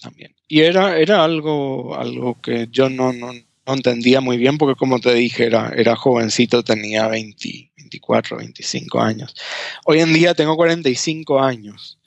[0.00, 0.32] también.
[0.52, 3.32] Y era, era algo, algo que yo no, no,
[3.64, 9.34] entendía muy bien porque como te dije, era, era jovencito, tenía 20, 24, 25 años.
[9.86, 11.98] Hoy en día tengo 45 años.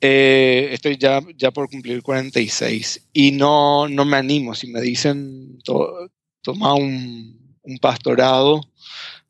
[0.00, 4.56] Eh, estoy ya, ya por cumplir 46 y no, no me animo.
[4.56, 8.62] Si me dicen, toma un, un pastorado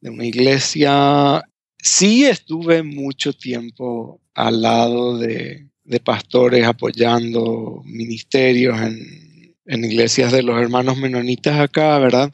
[0.00, 1.44] de una iglesia,
[1.76, 10.42] sí estuve mucho tiempo al lado de, de pastores apoyando ministerios en, en, iglesias de
[10.42, 12.30] los hermanos menonitas acá, ¿verdad?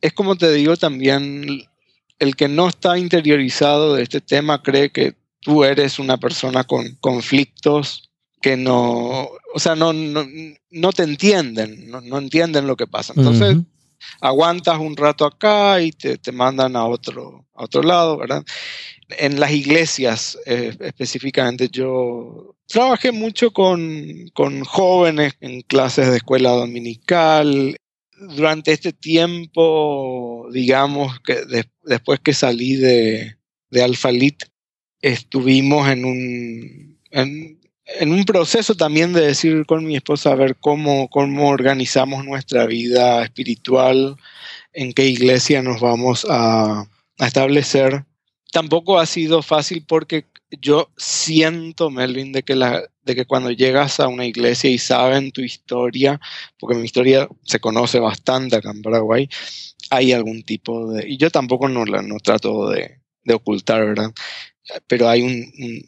[0.00, 1.64] Es como te digo también,
[2.18, 6.96] el que no está interiorizado de este tema cree que tú eres una persona con
[7.00, 10.26] conflictos que no, o sea, no, no,
[10.70, 13.12] no te entienden, no, no, entienden lo que pasa.
[13.16, 13.56] Entonces,
[14.20, 18.44] aguantas un rato acá y te, te mandan a otro, a otro lado, ¿verdad?
[19.08, 21.68] en las iglesias eh, específicamente.
[21.70, 27.76] Yo trabajé mucho con, con, jóvenes en clases de escuela dominical.
[28.18, 31.42] Durante este tiempo, digamos que
[31.84, 33.36] después que salí de,
[33.70, 34.44] de Alfalit,
[35.00, 41.08] estuvimos en un, en, un proceso también de decir con mi esposa a ver cómo,
[41.08, 44.16] cómo organizamos nuestra vida espiritual,
[44.72, 46.80] en qué iglesia nos vamos a,
[47.18, 48.04] a establecer
[48.56, 50.24] tampoco ha sido fácil porque
[50.62, 55.30] yo siento, Melvin, de que, la, de que cuando llegas a una iglesia y saben
[55.30, 56.18] tu historia,
[56.58, 59.28] porque mi historia se conoce bastante acá en Paraguay,
[59.90, 61.06] hay algún tipo de...
[61.06, 64.12] Y yo tampoco no, no trato de, de ocultar, ¿verdad?
[64.86, 65.22] Pero hay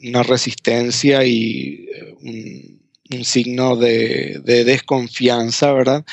[0.04, 2.78] una resistencia y eh,
[3.10, 6.04] un, signo de, de desconfianza, ¿verdad?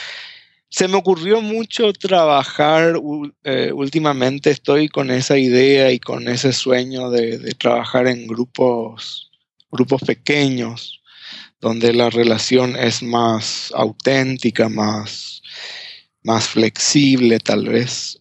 [0.76, 3.00] se me ocurrió mucho trabajar
[3.46, 9.32] eh, últimamente, estoy con esa idea y con ese sueño de, trabajar en grupos,
[9.72, 11.02] grupos pequeños,
[11.62, 15.42] donde la relación es más auténtica, más,
[16.24, 18.20] más flexible tal vez.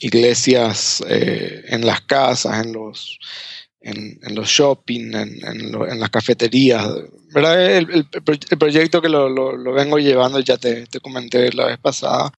[0.00, 3.18] Iglesias eh, en las casas, en los,
[3.86, 6.88] en, los shopping, en, en, las cafeterías.
[7.32, 7.76] ¿verdad?
[7.76, 8.06] El,
[8.58, 12.32] proyecto que lo, vengo llevando, ya te, te, comenté la vez pasada.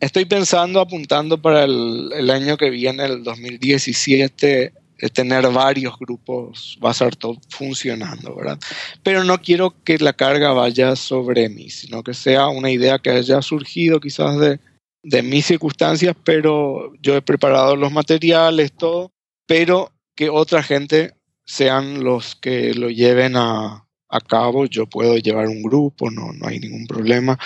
[0.00, 6.90] Estoy pensando, apuntando para el, año que viene, el 2017, de tener varios grupos va
[6.90, 8.58] a estar todo funcionando, ¿verdad?
[9.02, 13.10] Pero no quiero que la carga vaya sobre mí, sino que sea una idea que
[13.10, 14.60] haya surgido quizás de,
[15.02, 19.12] de mis circunstancias, pero yo he preparado los materiales, todo,
[19.46, 23.84] pero que otra gente sean los que lo lleven a,
[24.26, 24.66] cabo.
[24.66, 27.38] Yo puedo llevar un grupo, no, no hay ningún problema.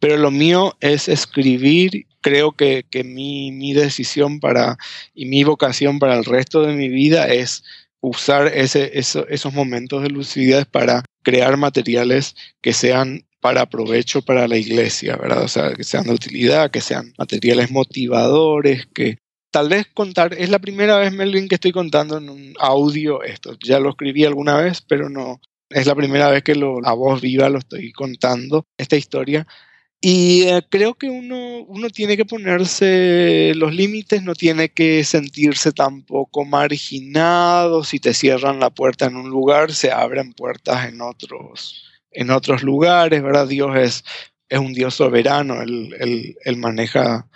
[0.00, 2.06] Pero lo mío es escribir.
[2.20, 4.78] Creo que, mi, decisión para
[5.14, 7.62] y mi vocación para el resto de mi vida es
[8.00, 14.56] usar ese, esos momentos de lucidez para crear materiales que sean para provecho para la
[14.56, 15.44] iglesia, ¿verdad?
[15.44, 19.18] O sea, que sean de utilidad, que sean materiales motivadores, que
[19.50, 23.56] tal vez contar, es la primera vez, Melvin, que estoy contando en un audio esto.
[23.64, 27.20] Ya lo escribí alguna vez, pero no, es la primera vez que lo, a voz
[27.20, 29.46] viva lo estoy contando, esta historia.
[30.00, 35.72] Y eh, creo que uno, uno tiene que ponerse los límites, no tiene que sentirse
[35.72, 37.82] tampoco marginado.
[37.82, 42.62] Si te cierran la puerta en un lugar, se abren puertas en otros, en otros
[42.62, 43.48] lugares, ¿verdad?
[43.48, 44.04] Dios es,
[44.48, 47.28] es un Dios soberano, él, él, él maneja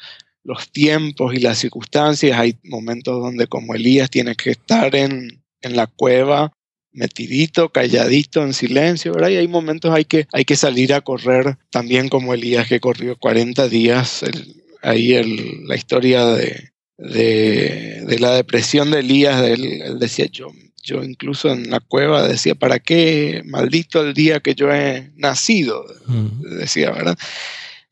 [0.44, 2.38] los tiempos y las circunstancias.
[2.38, 6.52] Hay momentos donde como Elías tiene que estar en, en la cueva
[6.92, 9.30] metidito, calladito, en silencio, ¿verdad?
[9.30, 13.16] Y hay momentos hay que, hay que salir a correr también como Elías que corrió
[13.16, 14.24] 40 días.
[14.82, 15.14] ahí
[15.66, 20.48] la historia de, de, la depresión de Elías, él, decía, yo,
[20.82, 25.84] yo incluso en la cueva decía, ¿para qué maldito el día que yo he nacido?
[26.58, 27.18] Decía, ¿verdad?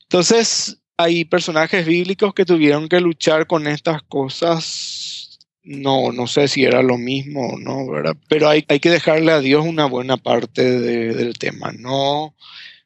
[0.02, 5.38] Entonces, hay personajes bíblicos que tuvieron que luchar con estas cosas.
[5.62, 8.16] No, no sé si era lo mismo o no, ¿verdad?
[8.28, 12.34] Pero hay, hay que dejarle a Dios una buena parte del tema, no,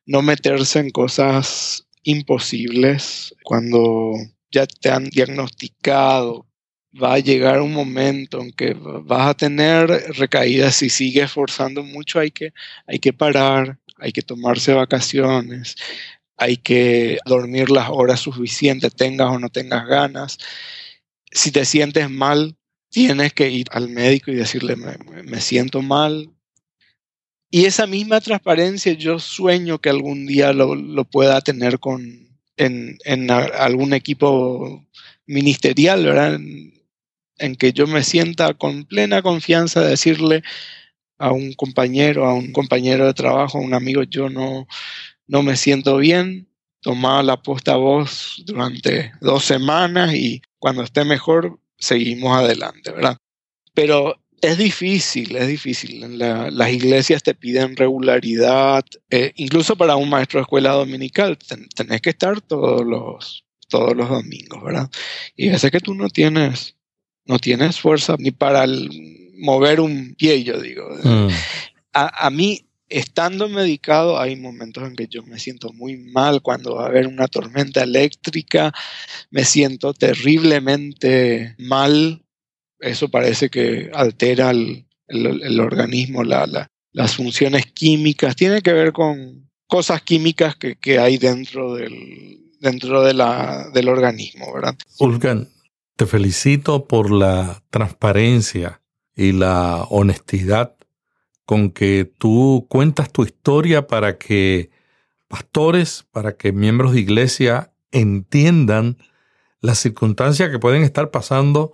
[0.07, 4.13] no meterse en cosas imposibles cuando
[4.51, 6.47] ya te han diagnosticado
[7.03, 10.77] va a llegar un momento en que vas a tener recaídas.
[10.77, 12.53] Si sigues forzando mucho, hay que,
[12.87, 15.75] hay que parar, hay que tomarse vacaciones,
[16.37, 20.39] hay que dormir las horas suficientes, tengas o no tengas ganas.
[21.31, 22.57] Si te sientes mal,
[22.91, 26.31] tienes que ir al médico y decirle, me, siento mal.
[27.51, 32.99] Y esa misma transparencia yo sueño que algún día lo, lo pueda tener con, en,
[33.05, 34.85] en, algún equipo
[35.27, 36.41] ministerial, ¿verdad?
[37.39, 40.43] en que yo me sienta con plena confianza de decirle
[41.19, 44.67] a un compañero, a un compañero de trabajo, a un amigo, yo no,
[45.27, 46.49] no me siento bien,
[46.81, 53.17] tomaba la posta voz durante dos semanas y cuando esté mejor seguimos adelante, ¿verdad?
[53.75, 56.19] Pero es difícil, es difícil.
[56.19, 61.39] las iglesias te piden regularidad, eh, incluso para un maestro de escuela dominical,
[61.75, 64.91] tenés que estar todos los, todos los domingos, ¿verdad?
[65.35, 66.77] Y a veces que tú no tienes
[67.27, 68.67] no tienes fuerza ni para
[69.37, 70.89] mover un pie, yo digo.
[71.03, 71.29] Mm.
[71.93, 76.85] A, mí, estando medicado, hay momentos en que yo me siento muy mal cuando va
[76.85, 78.73] a haber una tormenta eléctrica,
[79.31, 82.23] me siento terriblemente mal.
[82.81, 84.87] Eso parece que altera el,
[85.61, 88.37] organismo, las funciones químicas.
[88.37, 94.53] Tiene que ver con cosas químicas que, hay dentro del, dentro de la, del organismo,
[94.53, 94.77] ¿verdad?
[95.97, 98.83] Te felicito por la transparencia
[99.17, 100.75] y la honestidad
[101.45, 104.71] con que tú cuentas tu historia para que
[105.29, 108.99] pastores, para que miembros de iglesia entiendan
[109.61, 111.73] las circunstancias que pueden estar pasando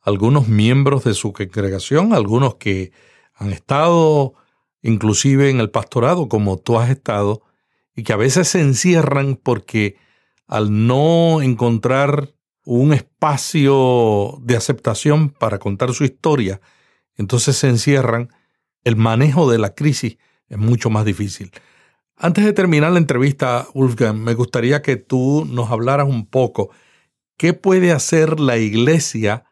[0.00, 2.92] algunos miembros de su congregación, algunos que
[3.34, 4.34] han estado
[4.82, 7.42] inclusive en el pastorado como tú has estado,
[7.94, 9.96] y que a veces se encierran porque
[10.46, 16.60] al no encontrar un espacio de aceptación para contar su historia,
[17.16, 18.30] entonces se encierran,
[18.84, 20.18] el manejo de la crisis
[20.48, 21.50] es mucho más difícil.
[22.16, 26.70] Antes de terminar la entrevista, Wolfgang, me gustaría que tú nos hablaras un poco
[27.38, 29.44] qué puede hacer la iglesia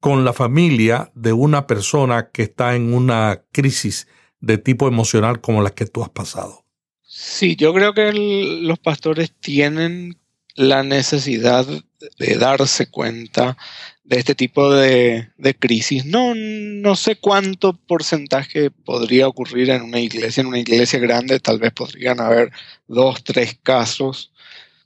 [0.00, 4.08] con la familia de una persona que está en una crisis
[4.40, 6.64] de tipo emocional como la que tú has pasado.
[7.02, 10.18] Sí, yo creo que los pastores tienen
[10.54, 11.66] la necesidad
[12.18, 13.56] de darse cuenta
[14.06, 15.28] de este tipo de,
[15.58, 16.04] crisis.
[16.04, 20.40] No, no sé cuánto porcentaje podría ocurrir en una iglesia.
[20.40, 22.52] En una iglesia grande tal vez podrían haber
[22.86, 24.32] dos, tres casos.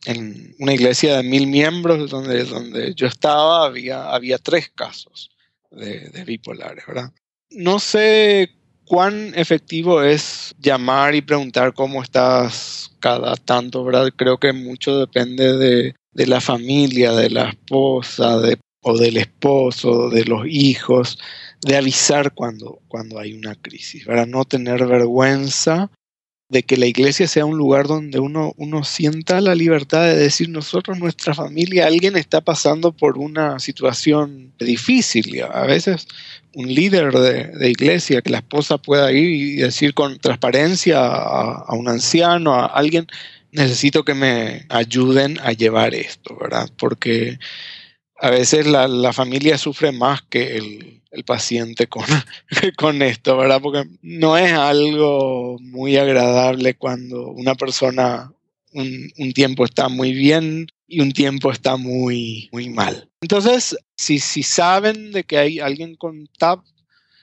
[0.06, 5.30] En una iglesia de mil miembros, donde, donde yo estaba, había, había tres casos
[5.70, 7.12] de, de bipolares, ¿verdad?
[7.50, 8.50] No sé
[8.90, 14.08] cuán efectivo es llamar y preguntar cómo estás cada tanto, ¿verdad?
[14.16, 15.94] Creo que mucho depende de,
[16.26, 21.18] la familia, de la esposa, de, o del esposo, de los hijos,
[21.62, 24.26] de avisar cuando, cuando hay una crisis, ¿verdad?
[24.26, 25.90] No tener vergüenza
[26.50, 30.48] de que la iglesia sea un lugar donde uno, uno sienta la libertad de decir
[30.48, 35.42] nosotros, nuestra familia, alguien está pasando por una situación difícil.
[35.42, 36.08] A veces
[36.54, 41.88] un líder de, iglesia, que la esposa pueda ir y decir con transparencia a, un
[41.88, 43.06] anciano, a alguien,
[43.52, 46.68] necesito que me ayuden a llevar esto, ¿verdad?
[46.76, 47.38] Porque
[48.20, 52.04] a veces la, familia sufre más que el, paciente con,
[52.76, 53.60] con esto, ¿verdad?
[53.60, 58.32] Porque no es algo muy agradable cuando una persona
[58.72, 63.08] un, un, tiempo está muy bien y un tiempo está muy, muy mal.
[63.20, 66.60] Entonces, si, si saben de que hay alguien con TAP,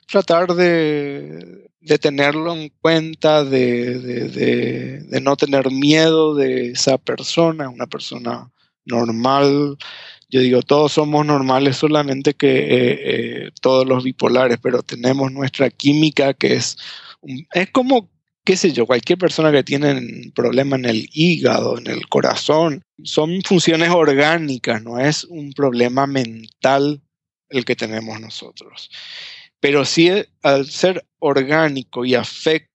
[0.08, 7.88] tratar de, de tenerlo en cuenta, de, de, no tener miedo de esa persona, una
[7.88, 8.52] persona
[8.86, 9.78] normal.
[10.30, 13.00] Yo digo, todos somos normales, solamente que eh,
[13.46, 16.78] eh, todos los bipolares, pero tenemos nuestra química que es,
[17.54, 18.10] es como
[18.48, 22.82] qué sé yo, cualquier persona que tiene un problema en el hígado, en el corazón,
[23.04, 27.02] son funciones orgánicas, no es un problema mental
[27.50, 28.90] el que tenemos nosotros.
[29.60, 30.10] Pero sí
[30.44, 32.67] al ser orgánico y afecta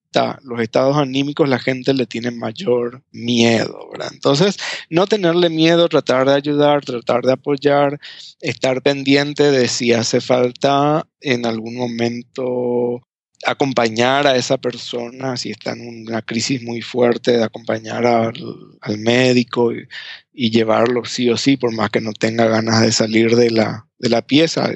[0.43, 3.91] los estados anímicos, la gente le tiene mayor miedo.
[4.11, 4.57] Entonces,
[4.91, 7.99] no tenerle miedo, tratar de ayudar, tratar de apoyar,
[8.41, 13.03] estar pendiente de si hace falta en algún momento
[13.45, 19.73] acompañar a esa persona si está en una crisis muy fuerte, de acompañar al, médico
[19.73, 23.87] y, llevarlo sí o sí, por más que no tenga ganas de salir de la,
[23.99, 24.71] de la pieza,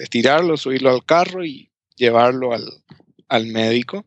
[0.00, 2.64] estirarlo, subirlo al carro y llevarlo al,
[3.28, 4.04] al médico.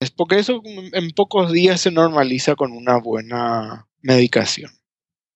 [0.00, 4.70] Es porque eso en pocos días se normaliza con una buena medicación.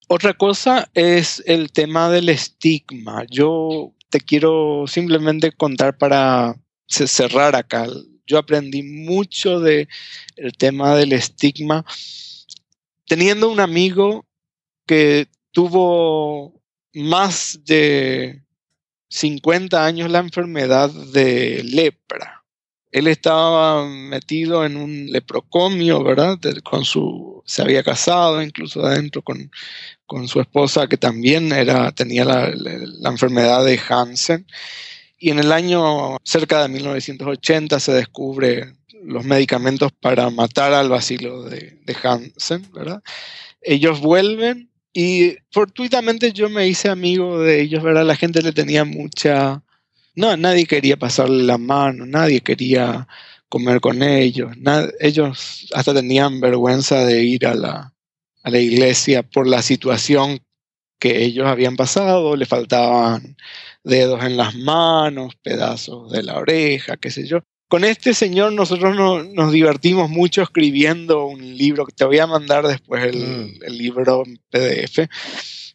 [0.09, 3.25] Otra cosa es el tema del estigma.
[3.31, 6.57] Yo te quiero simplemente contar para
[6.87, 7.87] cerrar acá
[8.31, 9.89] yo aprendí mucho del
[10.37, 11.85] el tema del estigma
[13.07, 14.25] teniendo un amigo
[14.87, 16.63] que tuvo
[16.95, 18.45] más de
[19.09, 22.40] 50 años la enfermedad de lepra.
[22.93, 26.39] Él estaba metido en un leprocomio, ¿verdad?
[26.65, 29.51] Con su, se había casado incluso adentro con,
[30.07, 32.53] con su esposa que también era, tenía la,
[33.11, 34.45] enfermedad de Hansen.
[35.19, 38.73] Y en el año cerca de 1980 se descubre
[39.05, 43.03] los medicamentos para matar al vacilo de, Hansen, ¿verdad?
[43.63, 48.05] Ellos vuelven y fortuitamente yo me hice amigo de ellos, ¿verdad?
[48.05, 49.63] La gente le tenía mucha...
[50.21, 53.09] No, nadie quería pasarle la mano, nadie quería
[53.49, 54.55] comer con ellos,
[55.01, 57.95] ellos hasta tenían vergüenza de ir a la,
[58.43, 60.41] a la iglesia por la situación
[60.99, 63.39] que ellos habían pasado, le faltaban
[63.83, 67.39] dedos en las manos, pedazos de la oreja, qué sé yo.
[67.67, 68.95] Con este señor nosotros
[69.33, 73.63] nos divertimos mucho escribiendo un libro que te voy a mandar después el, mm.
[73.63, 75.09] el libro en PDF.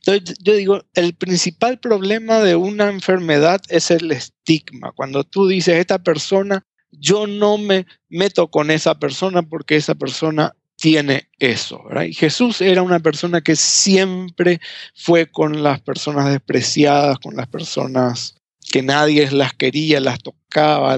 [0.05, 4.91] Entonces yo digo, el principal problema de una enfermedad es el estigma.
[4.91, 10.55] Cuando tú dices, esta persona, yo no me meto con esa persona porque esa persona
[10.75, 11.83] tiene eso.
[12.07, 14.61] Y Jesús era una persona que siempre
[14.93, 18.35] fue con las personas despreciadas, con las personas
[18.71, 20.97] que nadie las quería, las tocaba,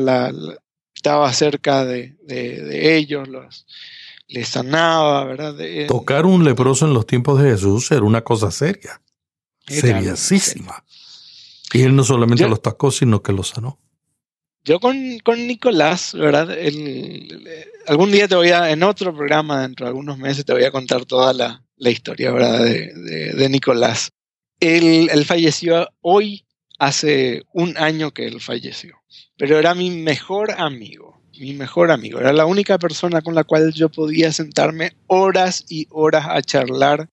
[0.93, 2.17] estaba cerca de,
[2.97, 3.65] ellos, los,
[4.27, 5.55] les sanaba, ¿verdad?
[5.87, 9.01] Tocar un leproso en los tiempos de Jesús era una cosa seria,
[9.65, 10.83] seriasísima.
[11.73, 13.79] Y él no solamente los tocó, sino que los sanó.
[14.63, 14.97] Yo con,
[15.47, 16.49] Nicolás, ¿verdad?
[17.87, 20.71] algún día te voy a, en otro programa, dentro de algunos meses, te voy a
[20.71, 22.65] contar toda la, historia, ¿verdad?
[22.65, 24.11] De, Nicolás.
[24.59, 26.45] Él, él, falleció hoy,
[26.79, 28.97] hace un año que él falleció,
[29.37, 32.19] pero era mi mejor amigo, mi mejor amigo.
[32.19, 37.09] Era la única persona con la cual yo podía sentarme horas y horas a charlar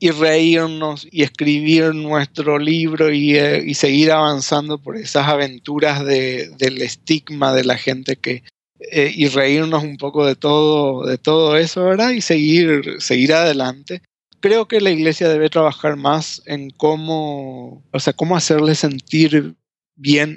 [0.00, 7.54] y reírnos y escribir nuestro libro eh, y, seguir avanzando por esas aventuras del estigma
[7.54, 8.42] de la gente que
[8.80, 14.02] eh, y reírnos un poco de todo de todo eso verdad y seguir seguir adelante
[14.40, 19.54] creo que la iglesia debe trabajar más en cómo o sea cómo hacerle sentir
[19.94, 20.36] bien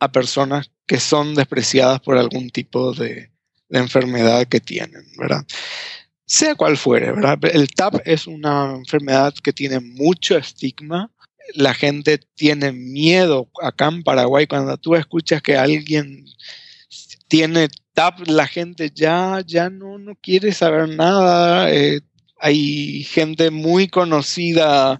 [0.00, 3.30] a personas que son despreciadas por algún tipo de,
[3.68, 5.44] enfermedad que tienen verdad
[6.26, 7.38] sea cual fuere, ¿verdad?
[7.52, 11.10] El TAP es una enfermedad que tiene mucho estigma.
[11.54, 14.48] La gente tiene miedo acá en Paraguay.
[14.48, 16.26] Cuando tú escuchas que alguien
[17.28, 21.72] tiene TAP, la gente ya, ya no, no quiere saber nada.
[21.72, 22.00] Eh,
[22.38, 24.98] hay gente muy conocida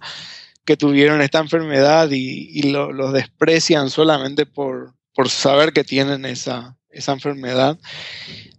[0.63, 7.11] que tuvieron esta enfermedad y, los desprecian solamente por, por saber que tienen esa, esa
[7.11, 7.79] enfermedad.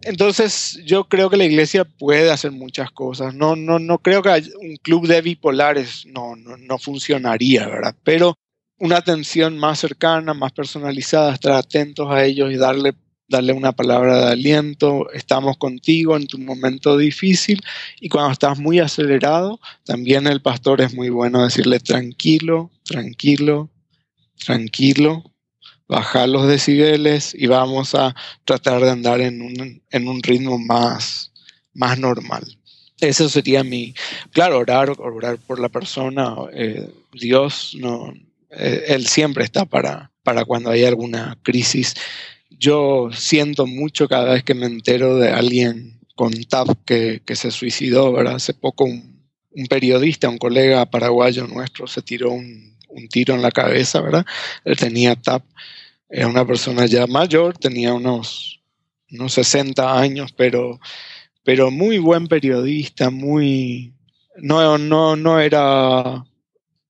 [0.01, 3.33] Entonces, yo creo que la iglesia puede hacer muchas cosas.
[3.33, 7.95] No, no, no creo que un club de bipolares no, no, no funcionaría, ¿verdad?
[8.03, 8.35] Pero
[8.77, 12.93] una atención más cercana, más personalizada, estar atentos a ellos y darle,
[13.29, 15.09] darle una palabra de aliento.
[15.13, 17.61] Estamos contigo en tu momento difícil
[18.01, 23.69] y cuando estás muy acelerado, también el pastor es muy bueno decirle tranquilo, tranquilo,
[24.43, 25.23] tranquilo,
[25.89, 28.15] bajar los decibeles y vamos a
[28.45, 31.31] tratar de andar en un, en un ritmo más,
[31.73, 32.43] más normal.
[33.01, 33.95] Eso sería mi,
[34.31, 36.35] claro, orar, orar por la persona.
[36.53, 38.13] Eh, Dios no,
[38.51, 41.95] eh, él siempre está para, para cuando hay alguna crisis.
[42.51, 47.49] Yo siento mucho cada vez que me entero de alguien con TAP que, que se
[47.49, 48.35] suicidó, ¿verdad?
[48.35, 53.41] Hace poco un, un, periodista, un colega paraguayo nuestro, se tiró un, un tiro en
[53.41, 54.25] la cabeza, ¿verdad?
[54.65, 55.43] Él tenía TAP
[56.09, 58.61] era una persona ya mayor, tenía unos,
[59.11, 60.79] unos 60 años, pero,
[61.43, 63.93] pero muy buen periodista, muy...
[64.37, 66.23] No, no, no era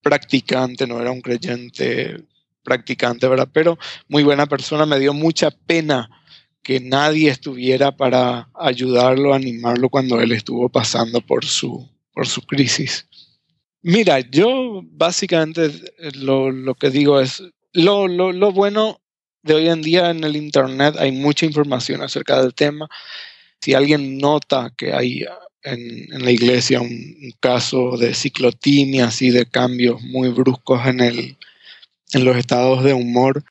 [0.02, 2.24] practicante, no era un creyente
[2.64, 3.50] practicante, ¿verdad?
[3.52, 6.10] Pero muy buena persona, me dio mucha pena
[6.62, 13.08] que nadie estuviera para ayudarlo, animarlo cuando él estuvo pasando por su, por su crisis.
[13.82, 15.72] Mira, yo básicamente
[16.16, 17.42] lo, lo que digo es,
[17.74, 19.00] lo, lo, lo, bueno
[19.50, 22.88] de hoy en día en el Internet hay mucha información acerca del tema.
[23.60, 25.26] Si alguien nota que hay
[25.64, 31.00] en, en la iglesia un, un, caso de ciclotimia, así de cambios muy bruscos en,
[31.00, 31.38] el,
[32.14, 33.44] en los estados de humor,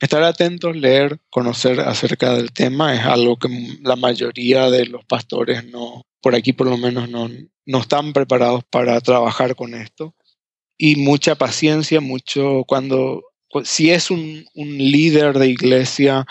[0.00, 3.48] estar atentos, leer, conocer acerca del tema es algo que
[3.82, 7.30] la mayoría de los pastores no, por aquí por lo menos no,
[7.66, 10.12] no están preparados para trabajar con esto.
[10.76, 13.22] Y mucha paciencia, mucho cuando,
[13.62, 16.26] si es un, líder de iglesia,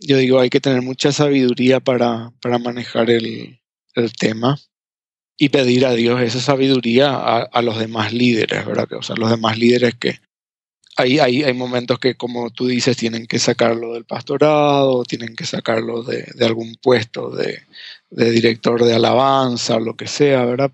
[0.00, 3.58] yo digo, hay que tener mucha sabiduría para, para manejar el,
[4.18, 4.58] tema
[5.36, 8.90] y pedir a Dios esa sabiduría a, los demás líderes, ¿verdad?
[8.94, 10.20] O sea, los demás líderes que
[10.96, 15.44] hay, hay, hay momentos que, como tú dices, tienen que sacarlo del pastorado, tienen que
[15.44, 17.62] sacarlo de, algún puesto de,
[18.10, 20.72] de director de alabanza lo que sea, ¿verdad?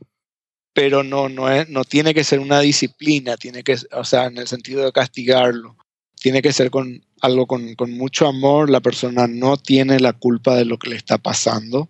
[0.79, 4.39] Pero no, no, es, no tiene que ser una disciplina, tiene que, o sea, en
[4.39, 5.77] el sentido de castigarlo,
[6.15, 10.55] tiene que ser con algo con, con mucho amor, la persona no tiene la culpa
[10.55, 11.89] de lo que le está pasando,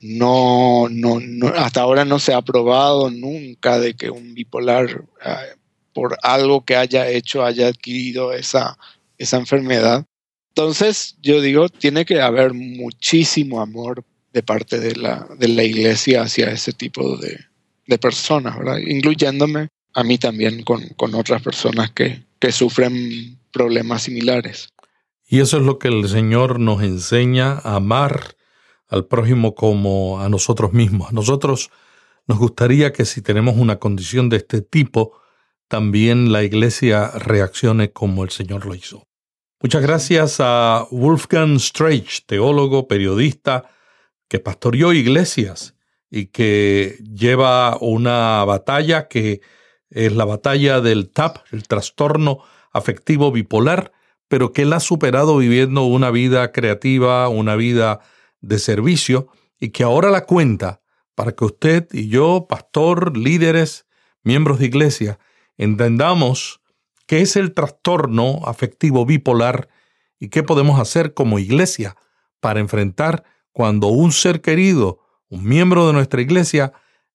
[0.00, 5.54] no, no, no hasta ahora no se ha probado nunca de que un bipolar, eh,
[5.92, 8.76] por algo que haya hecho, haya adquirido esa,
[9.16, 10.06] esa enfermedad.
[10.48, 16.22] Entonces, yo digo, tiene que haber muchísimo amor de parte de la, de la iglesia
[16.22, 17.38] hacia ese tipo de,
[17.86, 18.78] de personas, ¿verdad?
[18.78, 24.68] incluyéndome a mí también con, con otras personas que, que, sufren problemas similares.
[25.26, 28.36] Y eso es lo que el Señor nos enseña, a amar
[28.88, 31.10] al prójimo como a nosotros mismos.
[31.10, 31.70] A nosotros
[32.26, 35.12] nos gustaría que si tenemos una condición de este tipo,
[35.68, 39.04] también la iglesia reaccione como el Señor lo hizo.
[39.60, 43.70] Muchas gracias a Wolfgang Streich, teólogo, periodista,
[44.28, 45.74] que pastoreó iglesias
[46.14, 49.40] y que lleva una batalla que
[49.90, 52.38] es la batalla del TAP, el trastorno
[52.72, 53.90] afectivo bipolar,
[54.28, 57.98] pero que él ha superado viviendo una vida creativa, una vida
[58.40, 59.26] de servicio
[59.58, 60.82] y que ahora la cuenta
[61.16, 63.88] para que usted y yo, pastor, líderes,
[64.22, 65.18] miembros de iglesia,
[65.56, 66.60] entendamos
[67.08, 69.68] qué es el trastorno afectivo bipolar
[70.20, 71.96] y qué podemos hacer como iglesia
[72.38, 75.03] para enfrentar cuando un ser querido,
[75.34, 76.72] un miembro de nuestra iglesia,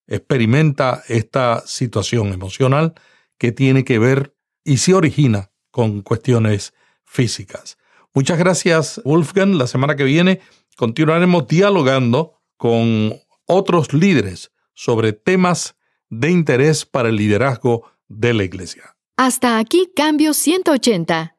[0.08, 2.94] experimenta esta situación emocional
[3.38, 6.74] que tiene que ver y se origina con cuestiones
[7.06, 7.78] físicas.
[8.14, 9.56] Muchas gracias, Wolfgang.
[9.56, 10.42] La semana que viene
[10.76, 13.14] continuaremos dialogando con
[13.46, 15.76] otros líderes sobre temas
[16.10, 18.96] de interés para el liderazgo de la iglesia.
[19.16, 21.39] Hasta aquí Cambio 180.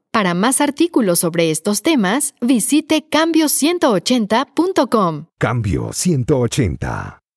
[0.11, 5.27] Para más artículos sobre estos temas, visite cambio180.com.
[5.37, 7.20] Cambio 180.